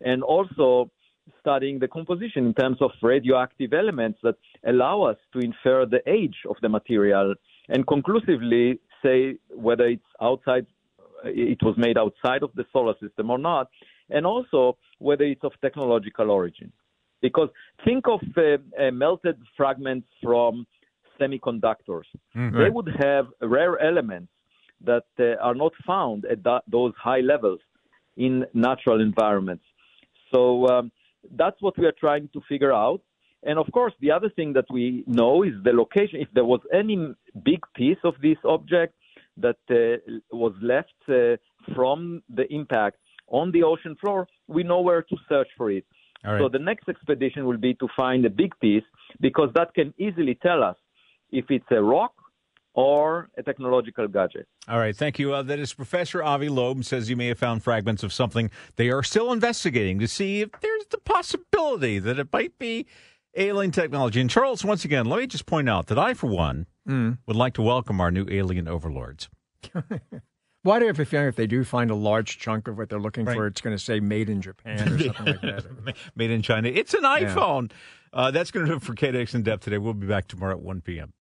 and 0.01 0.21
also 0.23 0.91
studying 1.39 1.79
the 1.79 1.87
composition 1.87 2.45
in 2.45 2.53
terms 2.53 2.77
of 2.81 2.91
radioactive 3.01 3.73
elements 3.73 4.19
that 4.23 4.35
allow 4.65 5.01
us 5.03 5.17
to 5.33 5.39
infer 5.39 5.85
the 5.85 6.01
age 6.07 6.37
of 6.49 6.55
the 6.61 6.69
material 6.69 7.33
and 7.69 7.85
conclusively 7.87 8.79
say 9.03 9.37
whether 9.49 9.85
it's 9.85 10.11
outside, 10.21 10.65
it 11.23 11.61
was 11.61 11.75
made 11.77 11.97
outside 11.97 12.43
of 12.43 12.51
the 12.55 12.65
solar 12.71 12.93
system 13.01 13.29
or 13.29 13.37
not, 13.37 13.69
and 14.09 14.25
also 14.25 14.77
whether 14.99 15.23
it's 15.23 15.43
of 15.43 15.51
technological 15.61 16.31
origin. 16.31 16.71
Because 17.21 17.49
think 17.83 18.07
of 18.07 18.21
uh, 18.37 18.57
uh, 18.81 18.91
melted 18.91 19.37
fragments 19.55 20.07
from 20.21 20.65
semiconductors. 21.19 22.03
They 22.63 22.69
would 22.69 22.89
have 22.99 23.27
rare 23.41 23.79
elements 23.81 24.31
that 24.85 25.05
uh, 25.19 25.41
are 25.41 25.55
not 25.55 25.73
found 25.85 26.25
at 26.25 26.43
that, 26.43 26.61
those 26.71 26.93
high 27.01 27.21
levels 27.21 27.59
in 28.15 28.45
natural 28.53 29.01
environments. 29.01 29.63
So 30.31 30.67
um, 30.67 30.91
that's 31.31 31.61
what 31.61 31.77
we 31.77 31.85
are 31.85 31.95
trying 31.99 32.29
to 32.33 32.41
figure 32.47 32.73
out. 32.73 33.01
And 33.43 33.59
of 33.59 33.67
course, 33.71 33.93
the 34.01 34.11
other 34.11 34.29
thing 34.29 34.53
that 34.53 34.65
we 34.71 35.03
know 35.07 35.43
is 35.43 35.53
the 35.63 35.71
location. 35.71 36.19
If 36.19 36.29
there 36.33 36.45
was 36.45 36.61
any 36.73 37.13
big 37.43 37.61
piece 37.75 37.99
of 38.03 38.15
this 38.21 38.37
object 38.43 38.93
that 39.37 39.57
uh, 39.69 40.11
was 40.31 40.53
left 40.61 40.95
uh, 41.07 41.37
from 41.75 42.23
the 42.33 42.51
impact 42.51 42.97
on 43.27 43.51
the 43.51 43.63
ocean 43.63 43.95
floor, 44.01 44.27
we 44.47 44.63
know 44.63 44.81
where 44.81 45.03
to 45.03 45.15
search 45.29 45.49
for 45.55 45.69
it. 45.71 45.85
All 46.25 46.39
So 46.39 46.49
the 46.49 46.59
next 46.59 46.89
expedition 46.89 47.45
will 47.45 47.57
be 47.57 47.73
to 47.75 47.87
find 47.95 48.25
a 48.25 48.29
big 48.29 48.53
piece 48.59 48.83
because 49.21 49.49
that 49.55 49.73
can 49.75 49.93
easily 49.97 50.35
tell 50.41 50.63
us 50.63 50.75
if 51.31 51.45
it's 51.49 51.71
a 51.71 51.81
rock 51.81 52.13
or 52.77 53.27
a 53.37 53.43
technological 53.43 54.07
gadget. 54.07 54.47
All 54.67 54.77
right. 54.77 54.95
Thank 54.95 55.17
you. 55.19 55.33
Uh, 55.33 55.41
that 55.43 55.57
is 55.59 55.73
Professor 55.73 56.23
Avi 56.23 56.47
Loeb 56.47 56.83
says 56.85 57.09
you 57.09 57.15
may 57.17 57.27
have 57.27 57.39
found 57.39 57.63
fragments 57.63 58.03
of 58.03 58.13
something 58.13 58.51
they 58.75 58.89
are 58.91 59.01
still 59.03 59.33
investigating 59.33 59.97
to 59.99 60.07
see 60.07 60.41
if 60.41 60.49
there's 60.61 60.85
the 60.91 60.99
possibility 60.99 61.97
that 61.99 62.19
it 62.19 62.27
might 62.31 62.57
be 62.59 62.85
alien 63.35 63.71
technology. 63.71 64.21
And 64.21 64.29
Charles, 64.29 64.63
once 64.63 64.85
again, 64.85 65.07
let 65.07 65.19
me 65.19 65.25
just 65.27 65.47
point 65.47 65.67
out 65.67 65.87
that 65.87 65.97
I, 65.99 66.13
for 66.13 66.27
one, 66.27 66.67
Mm. 66.87 67.17
would 67.25 67.35
like 67.35 67.53
to 67.55 67.61
welcome 67.61 67.99
our 67.99 68.11
new 68.11 68.25
alien 68.29 68.65
overlords. 68.69 69.27
What 70.63 70.83
if, 70.83 70.99
if, 70.99 71.13
if 71.13 71.35
they 71.35 71.47
do 71.47 71.63
find 71.63 71.91
a 71.91 71.95
large 71.95 72.39
chunk 72.39 72.67
of 72.67 72.77
what 72.77 72.89
they're 72.89 72.99
looking 72.99 73.25
Right. 73.25 73.35
for, 73.35 73.47
it's 73.47 73.59
going 73.61 73.75
to 73.77 73.83
say 73.83 73.99
made 73.99 74.29
in 74.29 74.41
Japan 74.41 74.87
or 74.93 74.99
something 74.99 75.25
like 75.25 75.41
that? 75.41 75.95
Made 76.15 76.31
in 76.31 76.41
China. 76.41 76.67
It's 76.69 76.93
an 76.93 77.03
iPhone. 77.03 77.71
Uh, 78.13 78.31
that's 78.31 78.51
going 78.51 78.65
to 78.65 78.71
do 78.71 78.77
it 78.77 78.81
for 78.83 78.93
KNX 78.95 79.35
in 79.35 79.43
depth 79.43 79.63
today. 79.63 79.77
We'll 79.77 79.93
be 79.93 80.07
back 80.07 80.27
tomorrow 80.27 80.53
at 80.53 80.61
1 80.61 80.81
p.m. 80.81 81.13